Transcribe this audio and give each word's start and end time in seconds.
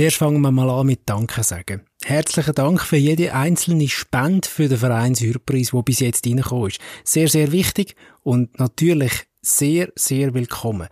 Zuerst 0.00 0.16
fangen 0.16 0.40
wir 0.40 0.50
mal 0.50 0.70
an 0.70 0.86
mit 0.86 1.00
Danke 1.04 1.42
sagen. 1.42 1.82
Herzlichen 2.02 2.54
Dank 2.54 2.80
für 2.80 2.96
jede 2.96 3.34
einzelne 3.34 3.86
Spende 3.86 4.48
für 4.48 4.66
den 4.66 4.78
Verein 4.78 5.14
Surprise, 5.14 5.74
wo 5.74 5.82
bis 5.82 6.00
jetzt 6.00 6.26
reingekommen 6.26 6.68
ist. 6.68 6.80
Sehr, 7.04 7.28
sehr 7.28 7.52
wichtig 7.52 7.96
und 8.22 8.58
natürlich 8.58 9.12
sehr, 9.42 9.90
sehr 9.96 10.32
willkommen. 10.32 10.88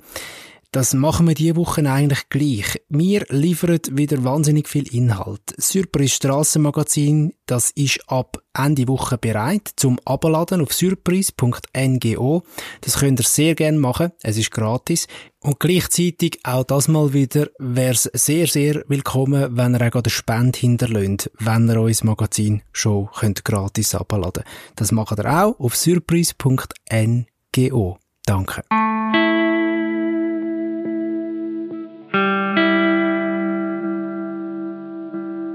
Das 0.70 0.92
machen 0.92 1.26
wir 1.26 1.34
diese 1.34 1.56
Woche 1.56 1.90
eigentlich 1.90 2.28
gleich. 2.28 2.78
Wir 2.90 3.24
liefern 3.30 3.80
wieder 3.92 4.22
wahnsinnig 4.22 4.68
viel 4.68 4.86
Inhalt. 4.94 5.54
Surprise 5.58 6.16
Strassenmagazin, 6.16 7.32
das 7.46 7.70
ist 7.70 8.00
ab 8.06 8.36
Ende 8.52 8.86
Woche 8.86 9.16
bereit 9.16 9.70
zum 9.76 9.98
Abladen 10.04 10.60
auf 10.60 10.74
surprise.ngo. 10.74 12.42
Das 12.82 12.98
könnt 12.98 13.18
ihr 13.18 13.24
sehr 13.24 13.54
gerne 13.54 13.78
machen. 13.78 14.12
Es 14.22 14.36
ist 14.36 14.50
gratis. 14.50 15.06
Und 15.40 15.58
gleichzeitig 15.58 16.40
auch 16.44 16.64
das 16.64 16.88
mal 16.88 17.14
wieder 17.14 17.48
wäre 17.58 17.94
es 17.94 18.10
sehr, 18.12 18.46
sehr 18.46 18.84
willkommen, 18.88 19.56
wenn 19.56 19.74
ihr 19.74 19.80
auch 19.80 19.94
eine 19.94 20.10
Spende 20.10 20.58
hinterlönt, 20.58 21.30
wenn 21.38 21.70
ihr 21.70 21.80
euer 21.80 21.94
Magazin 22.02 22.60
schon 22.72 23.08
könnt 23.18 23.42
gratis 23.42 23.94
abladen 23.94 24.44
Das 24.76 24.92
macht 24.92 25.18
ihr 25.18 25.32
auch 25.32 25.58
auf 25.58 25.76
surprise.ngo. 25.76 27.98
Danke. 28.26 28.64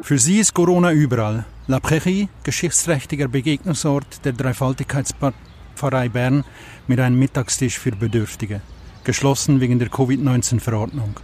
Für 0.03 0.19
sie 0.19 0.39
ist 0.39 0.53
Corona 0.53 0.91
überall. 0.91 1.45
La 1.67 1.79
Prairie, 1.79 2.27
geschichtsträchtiger 2.43 3.29
Begegnungsort 3.29 4.25
der 4.25 4.33
Dreifaltigkeitspfarrei 4.33 6.09
Bern 6.09 6.43
mit 6.87 6.99
einem 6.99 7.17
Mittagstisch 7.17 7.79
für 7.79 7.91
Bedürftige. 7.91 8.59
Geschlossen 9.05 9.61
wegen 9.61 9.79
der 9.79 9.87
Covid-19-Verordnung. 9.87 11.15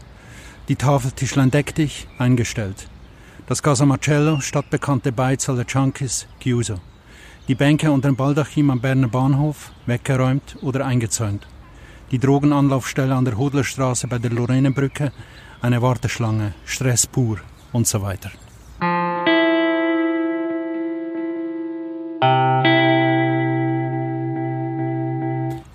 Die 0.70 0.78
Tafel 0.78 1.12
Tischlein 1.12 1.52
deck 1.52 1.76
dich, 1.76 2.08
eingestellt. 2.20 2.88
Das 3.48 3.62
Casa 3.62 3.86
Marcello, 3.86 4.40
stadtbekannte 4.40 5.12
Beiz 5.12 5.50
aller 5.50 5.66
Junkies, 5.68 6.26
chiuso. 6.40 6.80
Die 7.50 7.56
Bänke 7.56 7.92
unter 7.92 8.08
dem 8.08 8.16
Baldachim 8.16 8.70
am 8.70 8.80
Berner 8.80 9.10
Bahnhof, 9.10 9.74
weggeräumt 9.88 10.56
oder 10.62 10.86
eingezäunt. 10.86 11.46
Die 12.12 12.20
Drogenanlaufstelle 12.20 13.14
an 13.14 13.26
der 13.26 13.38
Hodlerstraße 13.38 14.08
bei 14.08 14.20
der 14.20 14.32
Lorenebrücke, 14.32 15.12
eine 15.62 15.82
Warteschlange, 15.82 16.54
Stress 16.64 17.08
pur 17.08 17.40
und 17.74 17.86
so 17.86 18.02
weiter. 18.02 18.32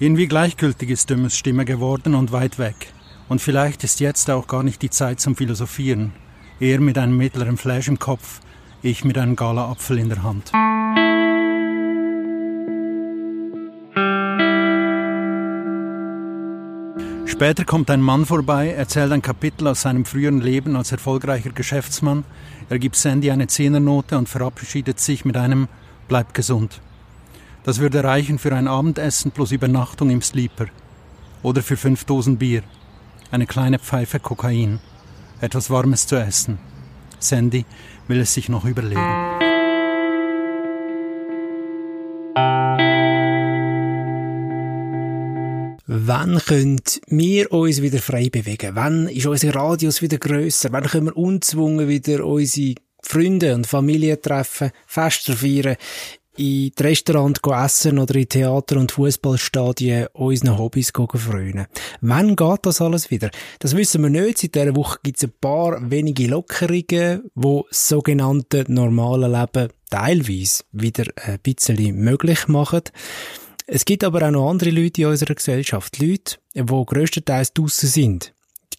Irgendwie 0.00 0.26
gleichgültig 0.26 0.90
ist 0.90 1.08
Dümmes 1.08 1.36
Stimme 1.36 1.64
geworden 1.64 2.16
und 2.16 2.32
weit 2.32 2.58
weg. 2.58 2.92
Und 3.28 3.40
vielleicht 3.40 3.84
ist 3.84 4.00
jetzt 4.00 4.28
auch 4.28 4.48
gar 4.48 4.64
nicht 4.64 4.82
die 4.82 4.90
Zeit 4.90 5.20
zum 5.20 5.36
Philosophieren. 5.36 6.12
Er 6.58 6.80
mit 6.80 6.98
einem 6.98 7.16
mittleren 7.16 7.56
Flash 7.56 7.86
im 7.86 8.00
Kopf, 8.00 8.40
ich 8.82 9.04
mit 9.04 9.16
einem 9.16 9.36
Gala-Apfel 9.36 9.98
in 9.98 10.08
der 10.08 10.24
Hand. 10.24 10.50
Später 17.26 17.64
kommt 17.64 17.88
ein 17.88 18.00
Mann 18.00 18.26
vorbei, 18.26 18.70
erzählt 18.70 19.12
ein 19.12 19.22
Kapitel 19.22 19.68
aus 19.68 19.82
seinem 19.82 20.04
früheren 20.04 20.40
Leben 20.40 20.74
als 20.74 20.90
erfolgreicher 20.90 21.50
Geschäftsmann. 21.50 22.24
Er 22.68 22.80
gibt 22.80 22.96
Sandy 22.96 23.30
eine 23.30 23.46
Zehnernote 23.46 24.18
und 24.18 24.28
verabschiedet 24.28 24.98
sich 24.98 25.24
mit 25.24 25.36
einem 25.36 25.68
Bleib 26.08 26.34
gesund. 26.34 26.80
Das 27.64 27.80
würde 27.80 28.04
reichen 28.04 28.38
für 28.38 28.54
ein 28.54 28.68
Abendessen 28.68 29.30
plus 29.30 29.50
Übernachtung 29.50 30.10
im 30.10 30.20
Sleeper. 30.20 30.66
Oder 31.42 31.62
für 31.62 31.78
fünf 31.78 32.04
Dosen 32.04 32.36
Bier. 32.36 32.62
Eine 33.30 33.46
kleine 33.46 33.78
Pfeife 33.78 34.20
Kokain. 34.20 34.80
Etwas 35.40 35.70
Warmes 35.70 36.06
zu 36.06 36.16
essen. 36.16 36.58
Sandy 37.18 37.64
will 38.06 38.20
es 38.20 38.34
sich 38.34 38.50
noch 38.50 38.66
überlegen. 38.66 39.00
Wann 45.86 46.38
können 46.38 46.80
wir 47.08 47.50
uns 47.50 47.80
wieder 47.80 47.98
frei 47.98 48.28
bewegen? 48.28 48.72
Wann 48.74 49.08
ist 49.08 49.24
unser 49.24 49.54
Radius 49.54 50.02
wieder 50.02 50.18
grösser? 50.18 50.70
Wann 50.70 50.84
können 50.84 51.06
wir 51.06 51.16
unzwungen 51.16 51.88
wieder 51.88 52.26
unsere 52.26 52.74
Freunde 53.00 53.54
und 53.54 53.66
Familie 53.66 54.20
treffen, 54.20 54.70
Feste 54.86 55.34
feiern? 55.34 55.76
In 56.36 56.72
die 56.76 56.82
Restaurant 56.82 57.40
essen 57.46 57.98
oder 57.98 58.14
in 58.16 58.28
Theater- 58.28 58.78
und 58.78 58.92
Fußballstadien 58.92 60.08
unseren 60.12 60.58
Hobbys 60.58 60.92
frönen. 60.94 61.66
Wann 62.00 62.36
geht 62.36 62.66
das 62.66 62.80
alles 62.80 63.10
wieder? 63.10 63.30
Das 63.60 63.76
wissen 63.76 64.02
wir 64.02 64.10
nicht. 64.10 64.38
Seit 64.38 64.54
dieser 64.54 64.76
Woche 64.76 64.98
gibt 65.02 65.18
es 65.18 65.24
ein 65.24 65.32
paar 65.40 65.90
wenige 65.90 66.26
Lockerungen, 66.26 67.30
wo 67.34 67.66
das 67.68 67.88
sogenannte 67.88 68.64
normale 68.68 69.28
Leben 69.28 69.72
teilweise 69.90 70.64
wieder 70.72 71.04
ein 71.16 71.38
bisschen 71.40 71.96
möglich 71.96 72.48
machen. 72.48 72.82
Es 73.66 73.84
gibt 73.84 74.04
aber 74.04 74.26
auch 74.26 74.30
noch 74.30 74.50
andere 74.50 74.70
Leute 74.70 75.02
in 75.02 75.08
unserer 75.08 75.34
Gesellschaft. 75.34 75.98
Leute, 75.98 76.36
die 76.54 76.62
grösstenteils 76.62 77.54
draussen 77.54 77.88
sind 77.88 78.33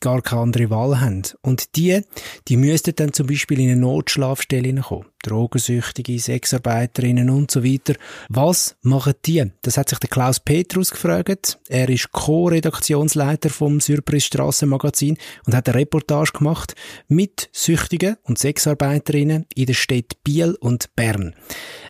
gar 0.05 0.21
keine 0.21 0.43
andere 0.43 0.69
Wahl 0.69 1.01
haben. 1.01 1.23
Und 1.41 1.75
die, 1.75 1.99
die 2.47 2.57
müssten 2.57 2.95
dann 2.95 3.11
zum 3.11 3.25
Beispiel 3.25 3.59
in 3.59 3.71
eine 3.71 3.81
Notschlafstelle 3.81 4.79
kommen. 4.81 5.07
Drogensüchtige, 5.23 6.19
Sexarbeiterinnen 6.19 7.31
und 7.31 7.49
so 7.49 7.63
weiter. 7.63 7.95
Was 8.29 8.75
machen 8.83 9.15
die? 9.25 9.51
Das 9.63 9.77
hat 9.77 9.89
sich 9.89 9.97
der 9.97 10.09
Klaus 10.09 10.39
Petrus 10.39 10.91
gefragt. 10.91 11.57
Er 11.69 11.89
ist 11.89 12.11
Co-Redaktionsleiter 12.11 13.49
vom 13.49 13.79
Surprise 13.79 14.27
Strassenmagazin 14.27 15.17
und 15.47 15.55
hat 15.55 15.67
eine 15.67 15.79
Reportage 15.79 16.33
gemacht 16.33 16.75
mit 17.07 17.49
Süchtigen 17.51 18.17
und 18.21 18.37
Sexarbeiterinnen 18.37 19.47
in 19.55 19.65
den 19.65 19.73
Städten 19.73 20.19
Biel 20.23 20.55
und 20.59 20.95
Bern. 20.95 21.33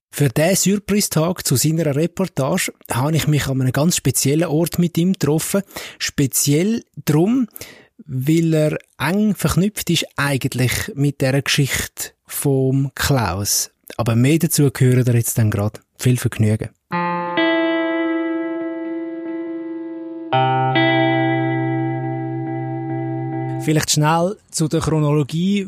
Für 0.10 0.30
diesen 0.30 0.56
Surprise-Tag 0.56 1.46
zu 1.46 1.58
seiner 1.58 1.94
Reportage 1.94 2.72
habe 2.90 3.18
ich 3.18 3.28
mich 3.28 3.48
an 3.48 3.60
einem 3.60 3.74
ganz 3.74 3.98
speziellen 3.98 4.48
Ort 4.48 4.80
mit 4.80 4.98
ihm 4.98 5.12
getroffen. 5.12 5.64
Speziell 6.00 6.86
drum, 7.04 7.50
weil 8.06 8.54
er 8.54 8.78
eng 8.98 9.36
verknüpft 9.36 9.90
ist 9.90 10.06
eigentlich 10.18 10.92
mit 10.96 11.22
der 11.22 11.42
Geschichte 11.42 12.12
vom 12.26 12.92
Klaus. 12.96 13.72
Aber 13.98 14.16
mehr 14.16 14.40
dazu 14.40 14.70
gehören 14.72 15.06
ihr 15.06 15.16
jetzt 15.16 15.38
dann 15.38 15.52
gerade. 15.52 15.80
Viel 15.98 16.18
Vergnügen. 16.18 16.70
Vielleicht 23.64 23.92
schnell 23.92 24.38
zu 24.52 24.68
der 24.68 24.82
Chronologie, 24.82 25.68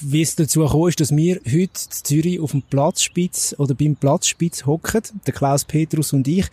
wie 0.00 0.20
es 0.20 0.36
dazu 0.36 0.60
gekommen 0.60 0.88
ist, 0.88 1.00
dass 1.00 1.16
wir 1.16 1.36
heute 1.46 1.54
in 1.56 1.70
Zürich 1.90 2.40
auf 2.40 2.50
dem 2.50 2.60
Platzspitz 2.62 3.54
oder 3.56 3.74
beim 3.74 3.96
Platzspitz 3.96 4.66
hocken, 4.66 5.00
der 5.26 5.32
Klaus 5.32 5.64
Petrus 5.64 6.12
und 6.12 6.28
ich 6.28 6.46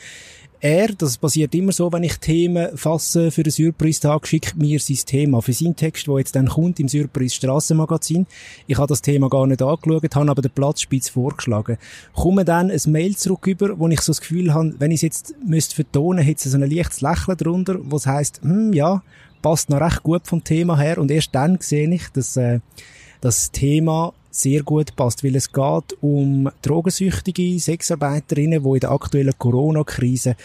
er, 0.64 0.88
das 0.88 1.18
passiert 1.18 1.54
immer 1.56 1.74
so, 1.74 1.92
wenn 1.92 2.04
ich 2.04 2.20
Themen 2.20 2.78
fasse 2.78 3.32
für 3.32 3.44
den 3.44 3.52
Surprise-Tag, 3.52 4.26
schickt 4.26 4.56
mir 4.56 4.80
sein 4.80 4.96
Thema 5.06 5.42
für 5.42 5.52
seinen 5.52 5.76
Text, 5.76 6.08
der 6.08 6.20
jetzt 6.20 6.38
dann 6.38 6.48
kommt 6.48 6.80
im 6.80 6.88
Surprise 6.88 7.36
Strassenmagazin. 7.36 8.26
Ich 8.66 8.78
habe 8.78 8.88
das 8.88 9.02
Thema 9.02 9.28
gar 9.28 9.46
nicht 9.46 9.62
angeschaut, 9.62 10.16
habe 10.16 10.32
aber 10.32 10.42
den 10.42 10.52
Platzspitz 10.52 11.10
vorgeschlagen. 11.10 11.78
Komme 12.14 12.46
dann 12.46 12.72
ein 12.72 12.80
Mail 12.88 13.18
zurück 13.18 13.46
über, 13.46 13.78
wo 13.78 13.90
ich 13.90 14.00
so 14.00 14.12
das 14.12 14.22
Gefühl 14.22 14.54
habe, 14.54 14.74
wenn 14.80 14.92
ich 14.92 15.00
es 15.00 15.02
jetzt 15.02 15.36
müsste 15.46 15.76
vertonen, 15.76 16.24
hätte 16.24 16.48
es 16.48 16.52
so 16.54 16.58
ein 16.58 16.72
leichtes 16.72 17.02
Lächeln 17.02 17.38
drunter, 17.38 17.76
was 17.82 18.08
heißt, 18.08 18.40
hm, 18.44 18.72
ja, 18.72 19.04
passt 19.42 19.70
noch 19.70 19.82
recht 19.82 20.02
gut 20.02 20.28
vom 20.28 20.46
Thema 20.46 20.80
her 20.80 20.98
und 20.98 21.12
erst 21.12 21.36
dann 21.36 21.58
sehe 21.60 21.94
ich, 21.94 22.08
dass 22.14 22.38
äh, 22.38 22.62
das 23.20 23.52
Thema 23.52 24.14
sehr 24.34 24.64
gut 24.64 24.96
passt, 24.96 25.24
weil 25.24 25.36
es 25.36 25.52
geht 25.52 25.98
um 26.02 26.50
drogensüchtige 26.64 27.60
Sexarbeiterinnen, 27.60 28.64
die 28.64 28.70
in 28.70 28.80
der 28.80 28.92
aktuellen 28.92 29.38
Corona-Krise 29.38 30.36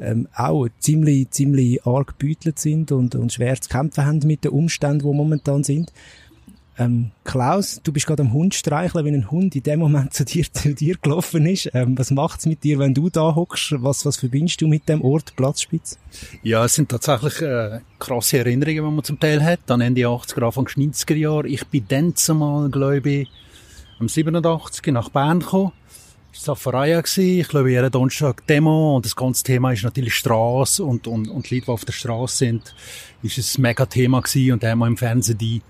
ähm, 0.00 0.26
auch 0.34 0.66
ziemlich, 0.80 1.30
ziemlich 1.30 1.86
arg 1.86 2.18
gebütelt 2.18 2.58
sind 2.58 2.90
und, 2.90 3.14
und 3.14 3.32
schwer 3.32 3.60
zu 3.60 3.68
kämpfen 3.68 4.04
haben 4.04 4.20
mit 4.24 4.44
den 4.44 4.50
Umständen, 4.50 5.08
die 5.08 5.16
momentan 5.16 5.62
sind. 5.62 5.92
Ähm, 6.78 7.10
Klaus, 7.24 7.80
du 7.82 7.92
bist 7.92 8.06
gerade 8.06 8.22
am 8.22 8.32
Hund 8.32 8.54
streicheln, 8.54 9.04
wenn 9.04 9.14
ein 9.14 9.30
Hund 9.30 9.56
in 9.56 9.62
dem 9.62 9.80
Moment 9.80 10.12
zu 10.12 10.24
dir, 10.24 10.44
zu 10.52 10.74
dir 10.74 10.96
gelaufen 11.00 11.46
ist. 11.46 11.70
Ähm, 11.72 11.96
was 11.98 12.10
macht's 12.10 12.46
mit 12.46 12.64
dir, 12.64 12.78
wenn 12.78 12.92
du 12.92 13.08
da 13.08 13.34
hockst? 13.34 13.74
Was, 13.78 14.04
was 14.04 14.16
verbindest 14.16 14.60
du 14.60 14.68
mit 14.68 14.88
dem 14.88 15.02
Ort 15.02 15.34
Platzspitz? 15.36 15.98
Ja, 16.42 16.64
es 16.64 16.74
sind 16.74 16.90
tatsächlich 16.90 17.40
äh, 17.40 17.80
krasse 17.98 18.38
Erinnerungen, 18.38 18.84
die 18.84 18.94
man 18.96 19.04
zum 19.04 19.18
Teil 19.18 19.42
hat. 19.42 19.60
Dann 19.66 19.80
Ende 19.80 20.02
80er, 20.02 20.44
Anfang 20.44 20.66
90er 20.66 21.14
Jahre. 21.14 21.48
Ich 21.48 21.66
bin 21.66 21.84
dann 21.88 22.14
zumal, 22.14 22.68
glaube 22.68 23.10
ich, 23.10 23.28
am 23.98 24.08
87 24.08 24.86
nach 24.92 25.08
Bern 25.08 25.40
gekommen. 25.40 25.72
Das 26.32 26.48
war 26.48 26.56
Safareia 26.56 27.02
Ich 27.16 27.48
glaube, 27.48 27.70
jeden 27.70 27.90
Donnerstag 27.90 28.46
Demo 28.46 28.96
und 28.96 29.06
das 29.06 29.16
ganze 29.16 29.42
Thema 29.42 29.72
ist 29.72 29.84
natürlich 29.84 30.14
Straße 30.14 30.84
und, 30.84 31.06
und, 31.06 31.28
und 31.28 31.48
die 31.48 31.54
Leute, 31.54 31.66
die 31.66 31.72
auf 31.72 31.86
der 31.86 31.94
Straße 31.94 32.36
sind, 32.36 32.74
ist 33.22 33.58
ein 33.58 33.62
mega 33.62 33.86
Thema 33.86 34.20
gewesen 34.20 34.52
und 34.52 34.62
wir 34.62 34.72
im 34.72 34.96
Fernsehen 34.98 35.38
die 35.38 35.62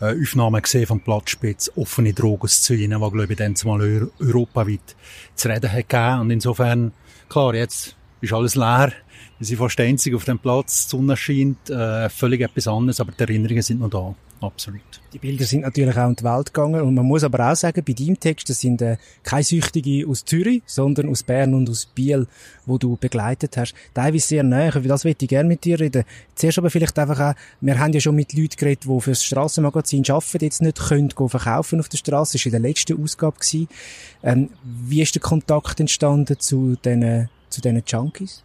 äh, 0.00 0.14
Aufnahmen 0.20 0.62
gesehen 0.62 0.86
vom 0.86 1.00
Platzspitz, 1.00 1.70
offene 1.76 2.12
Drogenszenen, 2.12 3.00
die, 3.00 3.10
glaube 3.10 3.32
ich, 3.32 3.36
dann 3.36 3.56
zumal 3.56 4.08
europaweit 4.20 4.96
zu 5.34 5.48
reden 5.48 5.72
hat 5.72 5.88
gegeben. 5.88 6.20
Und 6.20 6.30
insofern, 6.30 6.92
klar, 7.28 7.54
jetzt 7.54 7.96
ist 8.20 8.32
alles 8.32 8.54
leer. 8.54 8.92
Wir 9.38 9.46
sind 9.46 9.58
fast 9.58 9.80
einzig 9.80 10.14
auf 10.14 10.24
dem 10.24 10.38
Platz, 10.38 10.86
die 10.86 10.90
Sonne 10.90 11.16
scheint, 11.16 11.70
äh, 11.70 12.08
völlig 12.08 12.40
etwas 12.40 12.66
anderes, 12.66 13.00
aber 13.00 13.12
die 13.12 13.20
Erinnerungen 13.20 13.62
sind 13.62 13.80
noch 13.80 13.90
da. 13.90 14.14
Absolut. 14.40 14.82
Die 15.12 15.18
Bilder 15.18 15.44
sind 15.44 15.62
natürlich 15.62 15.96
auch 15.96 16.08
in 16.08 16.16
die 16.16 16.24
Welt 16.24 16.52
gegangen 16.52 16.82
und 16.82 16.94
man 16.94 17.06
muss 17.06 17.24
aber 17.24 17.50
auch 17.50 17.56
sagen, 17.56 17.82
bei 17.86 17.92
deinem 17.92 18.18
Text, 18.20 18.48
das 18.50 18.60
sind 18.60 18.82
äh, 18.82 18.96
keine 19.22 19.42
Süchtige 19.42 20.06
aus 20.06 20.24
Zürich, 20.24 20.62
sondern 20.66 21.08
aus 21.08 21.22
Bern 21.22 21.54
und 21.54 21.68
aus 21.70 21.86
Biel, 21.86 22.26
wo 22.66 22.78
du 22.78 22.96
begleitet 22.96 23.56
hast. 23.56 23.74
Teilweise 23.94 24.26
sehr 24.26 24.42
näher, 24.42 24.74
über 24.76 24.88
das 24.88 25.04
möchte 25.04 25.24
ich 25.24 25.28
gerne 25.30 25.48
mit 25.48 25.64
dir 25.64 25.80
reden. 25.80 26.04
Zuerst 26.34 26.58
aber 26.58 26.70
vielleicht 26.70 26.98
einfach 26.98 27.20
auch, 27.20 27.34
wir 27.60 27.78
haben 27.78 27.92
ja 27.92 28.00
schon 28.00 28.16
mit 28.16 28.32
Leuten 28.34 28.56
geredet, 28.56 28.84
die 28.84 29.00
fürs 29.00 29.24
Strassenmagazin 29.24 30.04
arbeiten, 30.08 30.44
jetzt 30.44 30.62
nicht 30.62 30.78
können 30.78 31.08
gehen 31.08 31.28
verkaufen 31.28 31.80
auf 31.80 31.88
der 31.88 31.98
Straße. 31.98 32.38
Das 32.38 32.44
war 32.44 32.52
in 32.52 32.62
der 32.62 32.70
letzten 32.70 33.02
Ausgabe. 33.02 33.36
Ähm, 34.22 34.50
wie 34.62 35.02
ist 35.02 35.14
der 35.14 35.22
Kontakt 35.22 35.80
entstanden 35.80 36.38
zu 36.38 36.76
diesen, 36.84 37.28
zu 37.48 37.60
diesen 37.60 37.82
Junkies? 37.86 38.42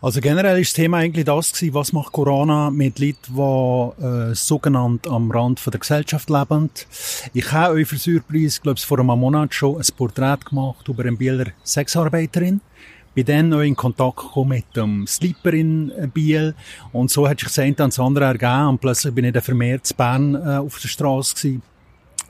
Also 0.00 0.20
generell 0.20 0.60
ist 0.60 0.68
das 0.68 0.74
Thema 0.74 0.98
eigentlich 0.98 1.24
das 1.24 1.52
gewesen, 1.52 1.74
was 1.74 1.92
macht 1.92 2.12
Corona 2.12 2.70
mit 2.70 3.00
Leuten, 3.00 3.34
die 3.34 4.04
äh, 4.04 4.32
sogenannt 4.32 5.08
am 5.08 5.28
Rand 5.28 5.58
von 5.58 5.72
der 5.72 5.80
Gesellschaft 5.80 6.30
leben. 6.30 6.70
Ich 7.34 7.50
habe 7.50 7.74
euch 7.74 7.88
für 7.88 7.98
Surprise, 7.98 8.60
glaube 8.60 8.78
ich, 8.78 8.86
vor 8.86 9.00
einem 9.00 9.18
Monat 9.18 9.52
schon 9.52 9.76
ein 9.76 9.86
Porträt 9.96 10.38
gemacht 10.48 10.86
über 10.86 11.02
eine 11.02 11.16
Bieler 11.16 11.46
Sexarbeiterin. 11.64 12.60
Bin 13.12 13.26
dann 13.26 13.48
noch 13.48 13.62
in 13.62 13.74
Kontakt 13.74 14.18
gekommen 14.18 14.50
mit 14.50 14.76
dem 14.76 15.04
Sleeper 15.04 15.52
in 15.52 15.92
Biel 16.14 16.54
und 16.92 17.10
so 17.10 17.28
hat 17.28 17.40
sich 17.40 17.48
das 17.48 17.58
eine 17.58 17.76
ans 17.78 17.98
andere 17.98 18.26
ergeben 18.26 18.68
und 18.68 18.80
plötzlich 18.80 19.12
bin 19.12 19.24
ich 19.24 19.32
dann 19.32 19.42
vermehrt 19.42 19.84
zu 19.84 19.94
Bern 19.94 20.36
äh, 20.36 20.58
auf 20.58 20.78
der 20.78 20.88
Straße 20.88 21.34
gewesen 21.34 21.62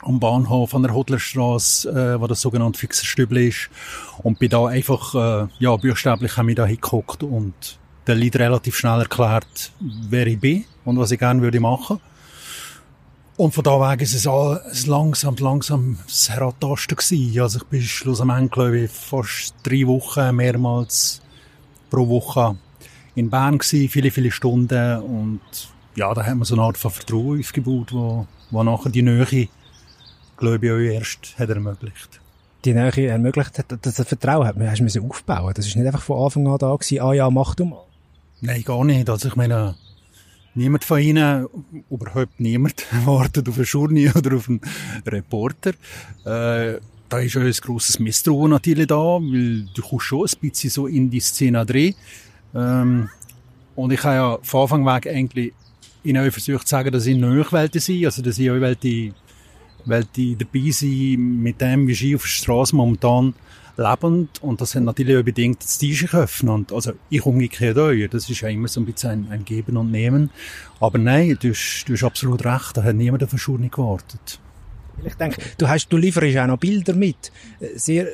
am 0.03 0.21
Bahnhof 0.21 0.75
an 0.75 0.83
der 0.83 0.95
Hodlerstrasse, 0.95 1.91
äh, 1.91 2.21
wo 2.21 2.27
das 2.27 2.41
sogenannte 2.41 2.79
fixer 2.79 3.07
Stübel 3.07 3.49
ist. 3.49 3.71
Und 4.23 4.39
bin 4.39 4.51
da 4.51 4.67
einfach, 4.67 5.15
äh, 5.15 5.49
ja, 5.59 5.77
buchstäblich 5.77 6.37
habe 6.37 6.51
ich 6.51 6.57
da 6.57 6.67
hingeguckt 6.67 7.23
und 7.23 7.79
der 8.07 8.15
Lied 8.15 8.37
relativ 8.37 8.77
schnell 8.77 9.01
erklärt, 9.01 9.73
wer 9.81 10.27
ich 10.27 10.41
bin 10.41 10.65
und 10.85 10.99
was 10.99 11.11
ich 11.11 11.19
gerne 11.19 11.43
würde 11.43 11.61
machen. 11.61 12.01
Und 13.37 13.55
von 13.55 13.63
da 13.63 13.79
weg 13.81 14.01
ist 14.03 14.15
es 14.15 14.27
alles 14.27 14.87
langsam, 14.87 15.37
langsam 15.37 15.99
das 16.07 16.29
Heratasten 16.29 16.97
gewesen. 16.97 17.41
Also 17.41 17.59
ich 17.59 17.65
bin 17.65 17.83
schlussendlich, 17.83 18.51
glaube 18.51 18.81
ich, 18.81 18.91
fast 18.91 19.55
drei 19.63 19.87
Wochen 19.87 20.35
mehrmals 20.35 21.23
pro 21.89 22.09
Woche 22.09 22.57
in 23.15 23.31
Bern 23.31 23.59
gewesen, 23.59 23.89
viele, 23.89 24.11
viele 24.11 24.31
Stunden 24.31 25.01
und 25.01 25.41
ja, 25.95 26.13
da 26.15 26.25
hat 26.25 26.37
man 26.37 26.45
so 26.45 26.55
eine 26.55 26.63
Art 26.63 26.79
von 26.79 26.91
Vertrauen 26.91 27.41
aufgebaut, 27.41 27.93
wo, 27.93 28.27
wo 28.51 28.63
nachher 28.63 28.91
die 28.91 29.03
Nähe 29.03 29.49
glaube 30.39 30.67
ich, 30.67 30.73
euch 30.73 30.95
erst 30.95 31.39
hat 31.39 31.51
ermöglicht. 31.51 32.21
Die 32.65 32.73
Nähe 32.73 33.09
ermöglicht 33.09 33.59
hat, 33.59 33.67
das 33.83 33.97
Vertrauen 34.09 34.47
hat 34.47 34.57
hast 34.59 34.97
du 34.97 35.07
aufbauen 35.07 35.53
Das 35.55 35.67
ist 35.67 35.77
nicht 35.77 35.87
einfach 35.87 36.03
von 36.03 36.25
Anfang 36.25 36.47
an 36.49 36.59
da 36.59 36.75
gewesen, 36.75 37.01
ah 37.01 37.13
ja, 37.13 37.31
mach 37.31 37.55
du 37.55 37.67
mal. 37.67 37.85
Nein, 38.41 38.63
gar 38.63 38.85
nicht. 38.85 39.09
Also 39.09 39.29
ich 39.29 39.37
meine, 39.37 39.77
niemand 40.55 40.85
von 40.85 41.01
Ihnen, 41.01 41.47
überhaupt 41.91 42.41
niemand, 42.41 42.87
wartet 43.05 43.49
auf 43.49 43.57
eine 43.57 43.65
Journey 43.65 44.11
oder 44.11 44.37
auf 44.37 44.49
einen 44.49 44.61
Reporter. 45.07 45.71
Äh, 46.25 46.81
da 47.09 47.19
ist 47.21 47.37
auch 47.37 47.41
ein 47.41 47.53
grosses 47.53 47.99
Misstrauen 47.99 48.51
natürlich 48.51 48.87
da, 48.87 48.97
weil 48.97 49.67
du 49.75 49.83
kommst 49.83 50.07
schon 50.07 50.27
ein 50.27 50.51
bisschen 50.51 50.71
so 50.71 50.87
in 50.87 51.11
die 51.11 51.21
Szene 51.21 51.65
drin. 51.65 51.95
Ähm, 52.55 53.09
und 53.75 53.93
ich 53.93 54.03
habe 54.03 54.15
ja 54.15 54.39
von 54.43 54.63
Anfang 54.63 54.87
weg 54.87 55.07
eigentlich 55.07 55.53
Ihnen 56.05 56.27
auch 56.27 56.33
versucht 56.33 56.67
zu 56.67 56.73
sagen, 56.73 56.91
dass 56.93 57.07
ich 57.07 57.17
Nachwelten 57.17 57.81
sind, 57.81 58.05
also 58.05 58.23
dass 58.23 58.39
ich 58.39 58.51
auch 58.51 58.61
Welt 58.61 58.83
weil 59.89 60.05
die 60.05 60.37
dabei 60.37 60.71
sind 60.71 61.43
mit 61.43 61.61
dem, 61.61 61.87
wie 61.87 61.95
sie 61.95 62.15
auf 62.15 62.23
der 62.23 62.29
Straße 62.29 62.77
momentan 62.77 63.35
leben. 63.77 64.29
Und 64.41 64.61
das 64.61 64.75
hat 64.75 64.83
natürlich 64.83 65.17
auch 65.17 65.23
bedingt 65.23 65.63
das 65.63 65.79
Tisch 65.79 66.13
öffnen. 66.15 66.55
Und 66.55 66.73
also 66.73 66.93
ich 67.11 67.25
umgekehrt 67.25 67.79
auch. 67.79 67.93
Das 68.11 68.29
ist 68.29 68.41
ja 68.41 68.49
immer 68.49 68.69
so 68.69 68.81
ein 68.81 68.87
bisschen 68.87 69.11
ein, 69.11 69.29
ein 69.31 69.45
Geben 69.45 69.77
und 69.77 69.91
Nehmen. 69.91 70.31
Aber 70.81 70.99
nein, 70.99 71.37
du 71.41 71.51
hast, 71.51 71.85
du 71.87 71.95
hast 71.95 72.05
absolut 72.05 72.45
recht. 72.45 72.77
Da 72.77 72.83
hat 72.83 72.97
niemand 72.97 73.23
auf 73.25 73.31
eine 73.31 73.39
Schule 73.39 73.69
gewartet. 73.69 74.41
Ich 75.05 75.15
denke, 75.15 75.41
du 75.59 75.69
hast, 75.69 75.89
du 75.89 75.97
lieferst 75.97 76.37
auch 76.39 76.47
noch 76.47 76.59
Bilder 76.59 76.95
mit. 76.95 77.31
Sehr, 77.77 78.09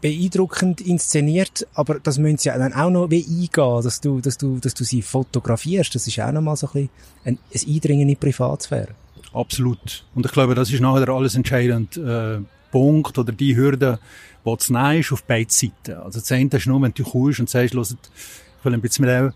beeindruckend 0.00 0.80
inszeniert, 0.80 1.66
aber 1.74 1.98
das 2.00 2.18
müssen 2.18 2.38
sie 2.38 2.48
ja 2.48 2.58
dann 2.58 2.72
auch 2.74 2.90
noch 2.90 3.10
wie 3.10 3.24
eingehen, 3.24 3.82
dass 3.82 4.00
du, 4.00 4.20
dass 4.20 4.38
du, 4.38 4.58
dass 4.58 4.74
du 4.74 4.84
sie 4.84 5.02
fotografierst. 5.02 5.94
Das 5.94 6.06
ist 6.06 6.20
auch 6.20 6.32
noch 6.32 6.42
mal 6.42 6.56
so 6.56 6.68
ein 6.68 6.72
bisschen 6.72 6.90
ein, 7.24 7.38
ein 7.52 7.74
Eindringen 7.74 8.02
in 8.02 8.08
die 8.08 8.16
Privatsphäre. 8.16 8.94
Absolut. 9.36 10.04
Und 10.14 10.24
ich 10.24 10.32
glaube, 10.32 10.54
das 10.54 10.72
ist 10.72 10.80
nachher 10.80 11.10
alles 11.10 11.34
entscheidend 11.34 11.98
äh, 11.98 12.38
Punkt 12.70 13.18
oder 13.18 13.32
die 13.32 13.54
Hürde, 13.54 13.98
die 14.46 14.56
zu 14.56 14.72
nehmen 14.72 15.00
ist 15.00 15.12
auf 15.12 15.24
beiden 15.24 15.50
Seiten. 15.50 15.92
Also 16.02 16.20
das 16.20 16.32
eine 16.32 16.48
ist 16.50 16.66
nur, 16.66 16.80
wenn 16.80 16.94
du 16.94 17.04
kommst 17.04 17.40
und 17.40 17.50
sagst, 17.50 17.74
ich 17.74 18.64
will 18.64 18.74
ein 18.74 18.80
bisschen 18.80 19.04
mit 19.04 19.14
dir 19.14 19.34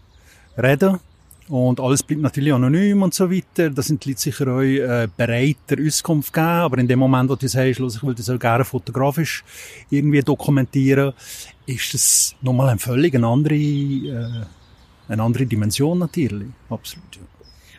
reden 0.57 1.01
und 1.51 1.81
alles 1.81 2.03
bleibt 2.03 2.23
natürlich 2.23 2.55
anonym 2.55 3.03
und 3.03 3.13
so 3.13 3.31
weiter. 3.31 3.69
Da 3.69 3.83
sind 3.83 4.05
die 4.05 4.11
Leute 4.11 4.21
sicher 4.23 4.49
auch 4.49 4.61
äh, 4.61 5.07
bereit, 5.15 5.59
der 5.69 5.85
Auskunft 5.85 6.29
zu 6.29 6.33
geben. 6.33 6.47
Aber 6.47 6.79
in 6.79 6.89
dem 6.89 6.99
Moment, 6.99 7.29
wo 7.29 7.35
du 7.35 7.47
sagst, 7.47 7.81
ich 7.81 8.03
will 8.03 8.15
das 8.15 8.31
auch 8.31 8.39
gerne 8.39 8.65
fotografisch 8.65 9.45
irgendwie 9.91 10.23
dokumentieren, 10.23 11.13
ist 11.67 11.93
das 11.93 12.35
nochmal 12.41 12.71
eine 12.71 12.79
völlig 12.79 13.15
eine 13.15 13.27
andere, 13.27 13.55
äh, 13.55 14.45
eine 15.09 15.23
andere 15.23 15.45
Dimension 15.45 15.99
natürlich. 15.99 16.49
Absolut, 16.71 17.17
ja. 17.17 17.23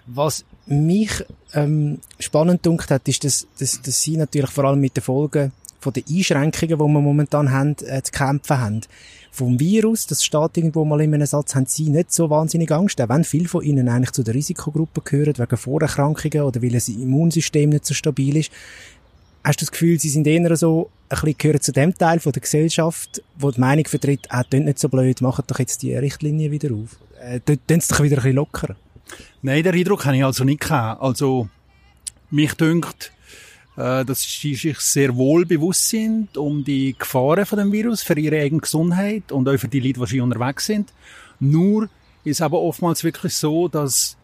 Was 0.08 0.46
mich 0.72 1.24
ähm, 1.54 2.00
spannend 2.20 2.66
dunkt 2.66 2.90
hat, 2.92 3.08
ist, 3.08 3.24
dass, 3.24 3.48
dass, 3.60 3.82
dass 3.82 4.02
sie 4.02 4.18
natürlich 4.18 4.50
vor 4.50 4.66
allem 4.66 4.80
mit 4.80 4.96
den 4.96 5.04
Folgen 5.04 5.52
von 5.80 5.94
den 5.94 6.04
Einschränkungen, 6.10 6.78
die 6.78 6.94
wir 6.94 7.02
momentan 7.02 7.52
haben, 7.52 7.76
äh, 7.86 8.02
zu 8.02 8.12
kämpfen 8.12 8.60
haben. 8.60 8.82
Vom 9.32 9.60
Virus, 9.60 10.08
das 10.08 10.24
steht 10.24 10.58
irgendwo 10.58 10.84
mal 10.86 11.02
in 11.02 11.14
einem 11.14 11.26
Satz, 11.26 11.56
haben 11.56 11.66
sie 11.66 11.90
nicht 11.90 12.12
so 12.12 12.30
wahnsinnig 12.30 12.72
Angst, 12.72 13.00
auch 13.02 13.10
wenn 13.10 13.24
viele 13.24 13.48
von 13.48 13.64
ihnen 13.64 13.88
eigentlich 13.88 14.12
zu 14.12 14.24
der 14.24 14.36
Risikogruppe 14.36 15.02
gehören, 15.02 15.38
wegen 15.38 15.58
Vorerkrankungen 15.58 16.42
oder 16.42 16.62
weil 16.62 16.72
das 16.72 16.90
Immunsystem 16.90 17.70
nicht 17.70 17.86
so 17.86 17.94
stabil 17.94 18.38
ist. 18.38 18.52
Hast 19.44 19.62
du 19.62 19.66
das 19.66 19.72
Gefühl, 19.72 20.00
sie 20.00 20.10
sind 20.10 20.28
eher 20.28 20.56
so, 20.56 20.92
ein 21.10 21.16
bisschen 21.16 21.38
gehören 21.38 21.62
zu 21.62 21.72
dem 21.72 21.98
Teil 21.98 22.20
von 22.20 22.32
der 22.32 22.42
Gesellschaft, 22.42 23.24
wo 23.38 23.52
die 23.52 23.60
Meinung 23.60 23.86
vertritt, 23.86 24.28
ah, 24.30 24.44
nicht 24.52 24.80
so 24.80 24.90
blöd, 24.90 25.22
macht 25.22 25.50
doch 25.50 25.60
jetzt 25.60 25.82
die 25.82 25.96
Richtlinie 25.96 26.52
wieder 26.52 26.74
auf. 26.74 26.98
Äh, 27.22 27.40
tun 27.40 27.58
es 27.68 27.88
doch 27.88 28.04
wieder 28.04 28.18
ein 28.18 28.24
bisschen 28.24 28.36
lockerer. 28.36 28.76
Nein, 29.42 29.64
den 29.64 29.76
Eindruck 29.76 30.06
habe 30.06 30.18
ich 30.18 30.26
also 30.26 30.44
nicht 30.44 30.62
gehabt. 30.62 31.02
Also, 31.02 31.50
mich 32.30 32.54
dünkt, 32.54 33.12
äh, 33.78 34.06
dass 34.06 34.24
sie 34.24 34.56
sich 34.56 34.80
sehr 34.80 35.16
wohl 35.16 35.46
bewusst 35.46 35.90
sind 35.90 36.38
um 36.38 36.64
die 36.64 36.96
Gefahren 36.98 37.46
von 37.46 37.60
dem 37.60 37.72
Virus 37.72 38.04
für 38.04 38.18
ihre 38.20 38.40
eigene 38.40 38.62
Gesundheit 38.62 39.32
und 39.32 39.48
auch 39.48 39.58
für 39.58 39.68
die 39.68 39.80
Leute, 39.80 40.00
die 40.00 40.06
sie 40.08 40.22
unterwegs 40.22 40.66
sind. 40.66 40.94
Nur 41.40 41.90
ist 42.24 42.42
aber 42.42 42.62
oftmals 42.62 43.04
wirklich 43.04 43.34
so, 43.34 43.68
dass 43.68 44.18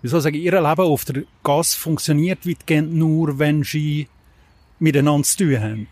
wie 0.00 0.08
soll 0.08 0.18
ich 0.18 0.24
sagen, 0.24 0.36
ihr 0.36 0.52
Leben 0.52 0.80
auf 0.80 1.04
der 1.04 1.24
Gas 1.42 1.74
funktioniert 1.74 2.46
weitgehend 2.46 2.94
nur, 2.94 3.38
wenn 3.38 3.64
sie 3.64 4.08
miteinander 4.78 5.26
zu 5.26 5.38
tun 5.38 5.60
haben. 5.60 5.88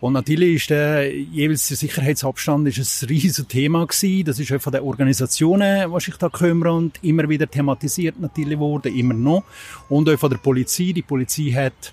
Und 0.00 0.14
natürlich 0.14 0.56
ist 0.56 0.70
der, 0.70 1.14
jeweils 1.14 1.68
der 1.68 1.76
Sicherheitsabstand 1.76 2.66
ist 2.68 3.02
ein 3.02 3.08
riesiges 3.08 3.46
Thema 3.46 3.86
gewesen. 3.86 4.24
Das 4.24 4.38
ist 4.38 4.50
auch 4.50 4.60
von 4.60 4.72
den 4.72 4.80
Organisationen, 4.82 5.92
was 5.92 6.08
ich 6.08 6.16
da 6.16 6.30
kümmere, 6.30 6.72
und 6.72 6.98
immer 7.02 7.28
wieder 7.28 7.50
thematisiert 7.50 8.18
natürlich 8.18 8.58
wurde, 8.58 8.88
immer 8.88 9.12
noch. 9.12 9.44
Und 9.90 10.08
auch 10.08 10.18
von 10.18 10.30
der 10.30 10.38
Polizei. 10.38 10.92
Die 10.92 11.02
Polizei 11.02 11.52
hat, 11.52 11.92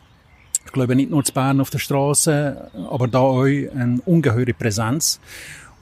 ich 0.66 0.72
glaube 0.72 0.96
nicht 0.96 1.12
nur 1.12 1.24
zu 1.24 1.34
Bern 1.34 1.60
auf 1.60 1.70
der 1.70 1.80
Straße, 1.80 2.72
aber 2.90 3.08
da 3.10 3.20
auch 3.20 3.44
eine 3.44 4.00
ungeheure 4.06 4.54
Präsenz. 4.54 5.20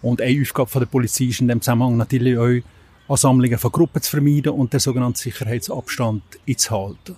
Und 0.02 0.20
eine 0.20 0.42
Aufgabe 0.42 0.70
von 0.70 0.80
der 0.82 0.88
Polizei 0.88 1.26
ist 1.26 1.42
in 1.42 1.48
dem 1.48 1.62
Zusammenhang 1.62 1.96
natürlich 1.96 2.38
auch, 2.38 2.62
Ansammlungen 3.08 3.60
von 3.60 3.72
Gruppen 3.72 4.02
zu 4.02 4.10
vermeiden 4.10 4.52
und 4.54 4.74
den 4.74 4.80
sogenannten 4.80 5.18
Sicherheitsabstand 5.18 6.24
einzuhalten. 6.48 7.16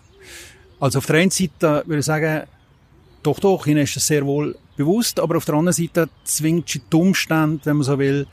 Also 0.81 0.99
auf 0.99 1.05
der 1.05 1.17
einen 1.17 1.31
Seite 1.31 1.83
würde 1.85 1.99
ich 1.99 2.05
sagen, 2.05 2.43
doch, 3.27 3.39
doch, 3.39 3.67
ihnen 3.67 3.83
ist 3.83 3.95
das 3.95 4.07
sehr 4.07 4.25
wohl 4.25 4.55
bewusst, 4.77 5.19
aber 5.19 5.35
auf 5.35 5.45
der 5.45 5.55
anderen 5.55 5.73
Seite 5.73 6.09
zwingt 6.23 6.69
sie 6.69 6.81
die 6.91 6.95
Umstände, 6.95 7.59
wenn 7.65 7.77
man 7.77 7.83
so 7.83 7.99
will, 7.99 8.25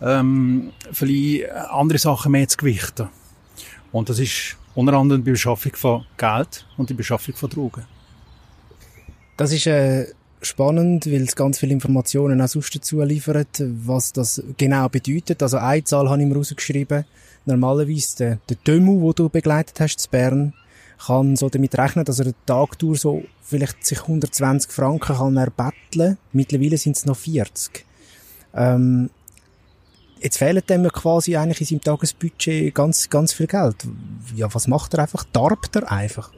ähm, 0.00 0.72
vielleicht 0.92 1.50
andere 1.50 1.98
Sachen 1.98 2.32
mehr 2.32 2.46
zu 2.46 2.56
gewichten. 2.56 3.08
Und 3.90 4.08
das 4.08 4.20
ist 4.20 4.56
unter 4.76 4.92
anderem 4.92 5.24
die 5.24 5.32
Beschaffung 5.32 5.74
von 5.74 6.04
Geld 6.16 6.64
und 6.76 6.90
die 6.90 6.94
Beschaffung 6.94 7.34
von 7.34 7.50
Drogen. 7.50 7.84
Das 9.36 9.52
ist 9.52 9.66
äh, 9.66 10.06
spannend, 10.42 11.06
weil 11.06 11.22
es 11.22 11.34
ganz 11.34 11.58
viele 11.58 11.72
Informationen 11.72 12.40
auch 12.40 12.48
sonst 12.48 12.74
dazu 12.76 13.02
liefert, 13.02 13.60
was 13.60 14.12
das 14.12 14.42
genau 14.56 14.88
bedeutet. 14.88 15.42
Also 15.42 15.56
eine 15.56 15.82
Zahl 15.82 16.08
habe 16.08 16.22
ich 16.22 16.28
mir 16.28 16.36
rausgeschrieben. 16.36 17.04
Normalerweise 17.46 18.16
der, 18.18 18.38
der 18.48 18.56
Dömu, 18.64 19.00
wo 19.00 19.12
du 19.12 19.28
begleitet 19.28 19.80
hast 19.80 19.98
zu 19.98 20.10
Bern, 20.10 20.54
kann 21.04 21.36
so 21.36 21.48
damit 21.48 21.76
rechnen, 21.78 22.04
dass 22.04 22.18
er 22.18 22.26
eine 22.26 22.34
Tagtour 22.46 22.96
so 22.96 23.22
vielleicht 23.42 23.84
sich 23.84 24.02
120 24.02 24.70
Franken 24.70 25.14
kann 25.14 25.36
er. 25.36 26.16
Mittlerweile 26.32 26.78
sind 26.78 26.96
es 26.96 27.06
noch 27.06 27.16
40. 27.16 27.84
Ähm, 28.54 29.10
jetzt 30.20 30.38
fehlt 30.38 30.68
dem 30.70 30.84
ja 30.84 30.90
quasi 30.90 31.36
eigentlich 31.36 31.60
in 31.60 31.66
seinem 31.66 31.82
Tagesbudget 31.82 32.74
ganz, 32.74 33.08
ganz 33.10 33.32
viel 33.32 33.46
Geld. 33.46 33.76
Ja, 34.34 34.52
was 34.54 34.66
macht 34.66 34.94
er 34.94 35.00
einfach? 35.00 35.24
Darbt 35.32 35.76
er 35.76 35.90
einfach? 35.90 36.30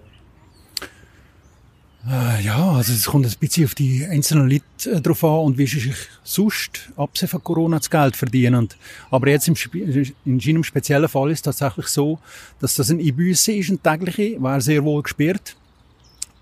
Äh, 2.09 2.43
ja, 2.43 2.73
also 2.73 2.93
es 2.93 3.05
kommt 3.05 3.27
ein 3.27 3.33
bisschen 3.39 3.67
auf 3.67 3.75
die 3.75 4.07
einzelnen 4.07 4.49
Leute 4.49 4.91
äh, 4.91 5.01
drauf 5.01 5.23
an 5.25 5.41
und 5.41 5.59
wie 5.59 5.67
sie 5.67 5.81
sich 5.81 5.97
sonst, 6.23 6.91
abgesehen 6.97 7.29
von 7.29 7.45
Corona, 7.45 7.79
das 7.79 7.91
Geld 7.91 8.17
verdienen. 8.17 8.69
Aber 9.11 9.29
jetzt 9.29 9.47
im, 9.47 9.55
in 10.25 10.41
seinem 10.41 10.65
speziellen 10.65 11.09
Fall 11.09 11.31
ist 11.31 11.39
es 11.39 11.43
tatsächlich 11.43 11.89
so, 11.89 12.19
dass 12.61 12.77
das 12.77 12.91
ein 12.91 13.01
Ibüsse 13.01 13.53
ist, 13.53 13.69
ein 13.69 13.83
tägliche, 13.83 14.41
war 14.41 14.61
sehr 14.63 14.83
wohl 14.85 15.03
gesperrt. 15.03 15.55